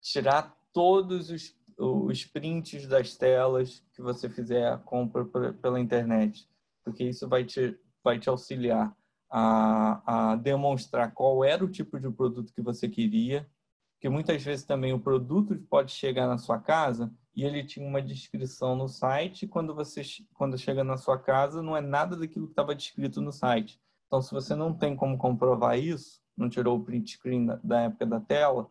tirar 0.00 0.56
todos 0.72 1.30
os, 1.30 1.52
os 1.76 2.24
prints 2.26 2.86
das 2.86 3.16
telas 3.16 3.82
que 3.92 4.00
você 4.00 4.28
fizer 4.28 4.70
a 4.70 4.78
compra 4.78 5.24
pela 5.54 5.80
internet, 5.80 6.48
porque 6.84 7.04
isso 7.04 7.28
vai 7.28 7.44
te, 7.44 7.76
vai 8.02 8.18
te 8.18 8.28
auxiliar 8.28 8.94
a, 9.30 10.32
a 10.32 10.36
demonstrar 10.36 11.12
qual 11.12 11.44
era 11.44 11.64
o 11.64 11.70
tipo 11.70 11.98
de 11.98 12.10
produto 12.10 12.52
que 12.52 12.60
você 12.60 12.88
queria, 12.88 13.48
porque 13.94 14.08
muitas 14.08 14.42
vezes 14.42 14.64
também 14.64 14.92
o 14.92 15.00
produto 15.00 15.56
pode 15.70 15.92
chegar 15.92 16.26
na 16.26 16.36
sua 16.36 16.58
casa 16.58 17.12
e 17.34 17.44
ele 17.44 17.64
tinha 17.64 17.86
uma 17.86 18.02
descrição 18.02 18.76
no 18.76 18.88
site, 18.88 19.46
quando 19.46 19.74
você 19.74 20.02
quando 20.34 20.58
chega 20.58 20.84
na 20.84 20.96
sua 20.96 21.18
casa 21.18 21.62
não 21.62 21.76
é 21.76 21.80
nada 21.80 22.16
daquilo 22.16 22.46
que 22.46 22.52
estava 22.52 22.74
descrito 22.74 23.20
no 23.20 23.32
site. 23.32 23.80
Então, 24.06 24.20
se 24.20 24.32
você 24.32 24.54
não 24.54 24.74
tem 24.74 24.94
como 24.94 25.16
comprovar 25.16 25.78
isso, 25.78 26.20
não 26.36 26.48
tirou 26.48 26.76
o 26.76 26.84
print 26.84 27.12
screen 27.12 27.46
da, 27.46 27.56
da 27.64 27.80
época 27.82 28.04
da 28.04 28.20
tela, 28.20 28.70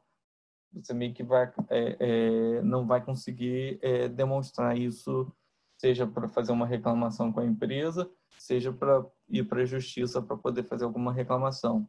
você 0.73 0.93
meio 0.93 1.13
que 1.13 1.23
vai, 1.23 1.51
é, 1.69 1.97
é, 1.99 2.61
não 2.61 2.85
vai 2.85 3.03
conseguir 3.03 3.79
é, 3.81 4.07
demonstrar 4.07 4.77
isso, 4.77 5.33
seja 5.81 6.05
para 6.05 6.27
fazer 6.27 6.51
uma 6.51 6.67
reclamação 6.67 7.33
com 7.33 7.39
a 7.39 7.45
empresa, 7.45 8.07
seja 8.37 8.71
para 8.71 9.03
ir 9.27 9.43
para 9.45 9.63
a 9.63 9.65
justiça 9.65 10.21
para 10.21 10.37
poder 10.37 10.61
fazer 10.61 10.85
alguma 10.85 11.11
reclamação. 11.11 11.87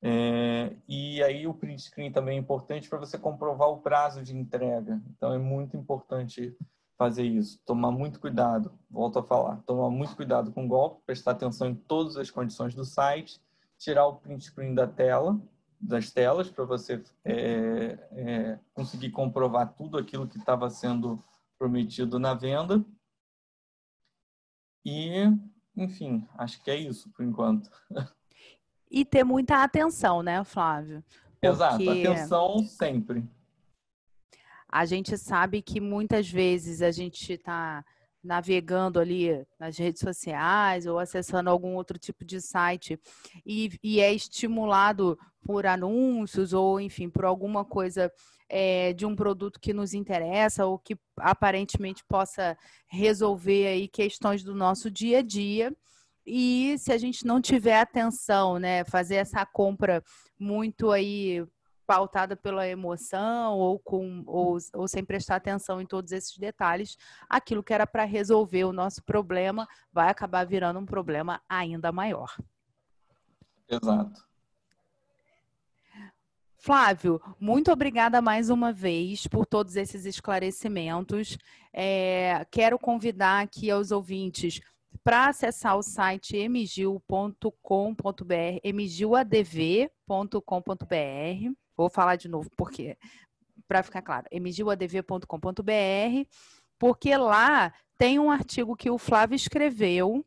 É, 0.00 0.74
e 0.88 1.22
aí 1.22 1.46
o 1.46 1.52
print 1.52 1.82
screen 1.82 2.10
também 2.10 2.38
é 2.38 2.40
importante 2.40 2.88
para 2.88 2.98
você 2.98 3.18
comprovar 3.18 3.68
o 3.68 3.82
prazo 3.82 4.22
de 4.22 4.34
entrega. 4.34 5.02
Então 5.10 5.34
é 5.34 5.38
muito 5.38 5.76
importante 5.76 6.56
fazer 6.96 7.24
isso. 7.24 7.60
Tomar 7.66 7.90
muito 7.90 8.18
cuidado, 8.18 8.72
volto 8.90 9.18
a 9.18 9.22
falar, 9.22 9.56
tomar 9.66 9.90
muito 9.90 10.16
cuidado 10.16 10.50
com 10.50 10.64
o 10.64 10.68
golpe, 10.68 11.02
prestar 11.04 11.32
atenção 11.32 11.68
em 11.68 11.74
todas 11.74 12.16
as 12.16 12.30
condições 12.30 12.74
do 12.74 12.86
site, 12.86 13.38
tirar 13.76 14.06
o 14.06 14.14
print 14.14 14.44
screen 14.44 14.74
da 14.74 14.86
tela, 14.86 15.38
das 15.78 16.10
telas, 16.10 16.48
para 16.48 16.64
você 16.64 17.02
é, 17.22 17.98
é, 18.12 18.58
conseguir 18.72 19.10
comprovar 19.10 19.74
tudo 19.74 19.98
aquilo 19.98 20.26
que 20.26 20.38
estava 20.38 20.70
sendo 20.70 21.22
prometido 21.58 22.18
na 22.18 22.32
venda. 22.32 22.82
E, 24.84 25.26
enfim, 25.76 26.26
acho 26.36 26.62
que 26.62 26.70
é 26.70 26.76
isso 26.76 27.10
por 27.10 27.24
enquanto. 27.24 27.70
E 28.90 29.04
ter 29.04 29.24
muita 29.24 29.62
atenção, 29.62 30.22
né, 30.22 30.44
Flávio? 30.44 31.02
Porque 31.32 31.46
Exato, 31.48 31.90
atenção 31.90 32.58
sempre. 32.58 33.24
A 34.68 34.84
gente 34.84 35.16
sabe 35.18 35.62
que 35.62 35.80
muitas 35.80 36.28
vezes 36.28 36.80
a 36.82 36.90
gente 36.90 37.32
está 37.32 37.84
navegando 38.22 38.98
ali 38.98 39.46
nas 39.58 39.76
redes 39.76 40.00
sociais 40.00 40.86
ou 40.86 40.98
acessando 40.98 41.50
algum 41.50 41.74
outro 41.74 41.98
tipo 41.98 42.24
de 42.24 42.40
site 42.40 42.98
e, 43.44 43.78
e 43.82 44.00
é 44.00 44.12
estimulado 44.12 45.18
por 45.44 45.66
anúncios 45.66 46.52
ou, 46.52 46.80
enfim, 46.80 47.10
por 47.10 47.24
alguma 47.24 47.64
coisa 47.64 48.10
é, 48.56 48.92
de 48.92 49.04
um 49.04 49.16
produto 49.16 49.58
que 49.58 49.72
nos 49.72 49.94
interessa 49.94 50.64
ou 50.64 50.78
que 50.78 50.96
aparentemente 51.18 52.04
possa 52.08 52.56
resolver 52.86 53.66
aí 53.66 53.88
questões 53.88 54.44
do 54.44 54.54
nosso 54.54 54.88
dia 54.88 55.18
a 55.18 55.22
dia. 55.22 55.76
E 56.24 56.76
se 56.78 56.92
a 56.92 56.96
gente 56.96 57.26
não 57.26 57.40
tiver 57.40 57.80
atenção, 57.80 58.60
né, 58.60 58.84
fazer 58.84 59.16
essa 59.16 59.44
compra 59.44 60.00
muito 60.38 60.92
aí 60.92 61.44
pautada 61.84 62.36
pela 62.36 62.66
emoção 62.66 63.58
ou 63.58 63.76
com 63.80 64.22
ou, 64.24 64.56
ou 64.72 64.86
sem 64.86 65.04
prestar 65.04 65.34
atenção 65.34 65.80
em 65.80 65.86
todos 65.86 66.12
esses 66.12 66.38
detalhes, 66.38 66.96
aquilo 67.28 67.62
que 67.62 67.74
era 67.74 67.88
para 67.88 68.04
resolver 68.04 68.64
o 68.64 68.72
nosso 68.72 69.02
problema 69.02 69.66
vai 69.92 70.08
acabar 70.08 70.46
virando 70.46 70.78
um 70.78 70.86
problema 70.86 71.42
ainda 71.48 71.90
maior. 71.90 72.32
Exato. 73.68 74.22
Flávio, 76.64 77.20
muito 77.38 77.70
obrigada 77.70 78.22
mais 78.22 78.48
uma 78.48 78.72
vez 78.72 79.26
por 79.26 79.44
todos 79.44 79.76
esses 79.76 80.06
esclarecimentos. 80.06 81.36
É, 81.70 82.46
quero 82.50 82.78
convidar 82.78 83.42
aqui 83.42 83.70
aos 83.70 83.90
ouvintes 83.90 84.62
para 85.02 85.28
acessar 85.28 85.76
o 85.76 85.82
site 85.82 86.38
emigil.com.br, 86.38 87.50
emigiladv.com.br. 88.64 91.52
Vou 91.76 91.90
falar 91.90 92.16
de 92.16 92.28
novo 92.28 92.48
porque 92.56 92.96
para 93.68 93.82
ficar 93.82 94.00
claro, 94.00 94.26
emigiladv.com.br, 94.30 96.28
porque 96.78 97.14
lá 97.14 97.74
tem 97.98 98.18
um 98.18 98.30
artigo 98.30 98.74
que 98.74 98.88
o 98.88 98.96
Flávio 98.96 99.36
escreveu 99.36 100.24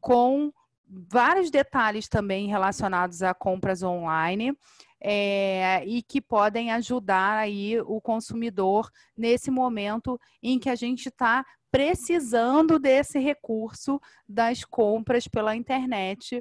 com 0.00 0.52
vários 0.88 1.50
detalhes 1.50 2.06
também 2.06 2.46
relacionados 2.46 3.24
a 3.24 3.34
compras 3.34 3.82
online 3.82 4.56
é, 5.04 5.84
e 5.84 6.00
que 6.00 6.20
podem 6.20 6.70
ajudar 6.70 7.36
aí 7.36 7.80
o 7.80 8.00
consumidor 8.00 8.88
nesse 9.16 9.50
momento 9.50 10.18
em 10.40 10.58
que 10.60 10.70
a 10.70 10.76
gente 10.76 11.08
está 11.08 11.44
precisando 11.72 12.78
desse 12.78 13.18
recurso 13.18 14.00
das 14.28 14.64
compras 14.64 15.26
pela 15.26 15.56
internet 15.56 16.40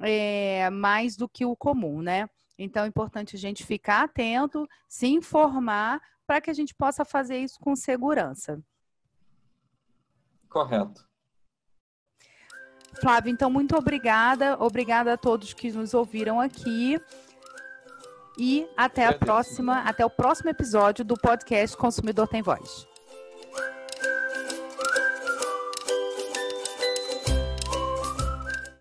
é, 0.00 0.68
mais 0.70 1.16
do 1.16 1.28
que 1.28 1.44
o 1.44 1.54
comum, 1.54 2.02
né? 2.02 2.28
Então 2.58 2.84
é 2.84 2.88
importante 2.88 3.36
a 3.36 3.38
gente 3.38 3.64
ficar 3.64 4.02
atento, 4.02 4.66
se 4.88 5.06
informar 5.06 6.00
para 6.26 6.40
que 6.40 6.50
a 6.50 6.54
gente 6.54 6.74
possa 6.74 7.04
fazer 7.04 7.38
isso 7.38 7.60
com 7.60 7.76
segurança. 7.76 8.60
Correto. 10.48 11.08
Flávio, 13.00 13.30
então 13.30 13.48
muito 13.48 13.76
obrigada, 13.76 14.56
obrigada 14.58 15.12
a 15.12 15.16
todos 15.16 15.54
que 15.54 15.70
nos 15.70 15.94
ouviram 15.94 16.40
aqui. 16.40 17.00
E 18.42 18.66
até 18.74 19.04
a 19.04 19.12
próxima, 19.12 19.80
até 19.80 20.02
o 20.02 20.08
próximo 20.08 20.48
episódio 20.48 21.04
do 21.04 21.14
podcast 21.14 21.76
Consumidor 21.76 22.26
Tem 22.26 22.40
Voz. 22.40 22.89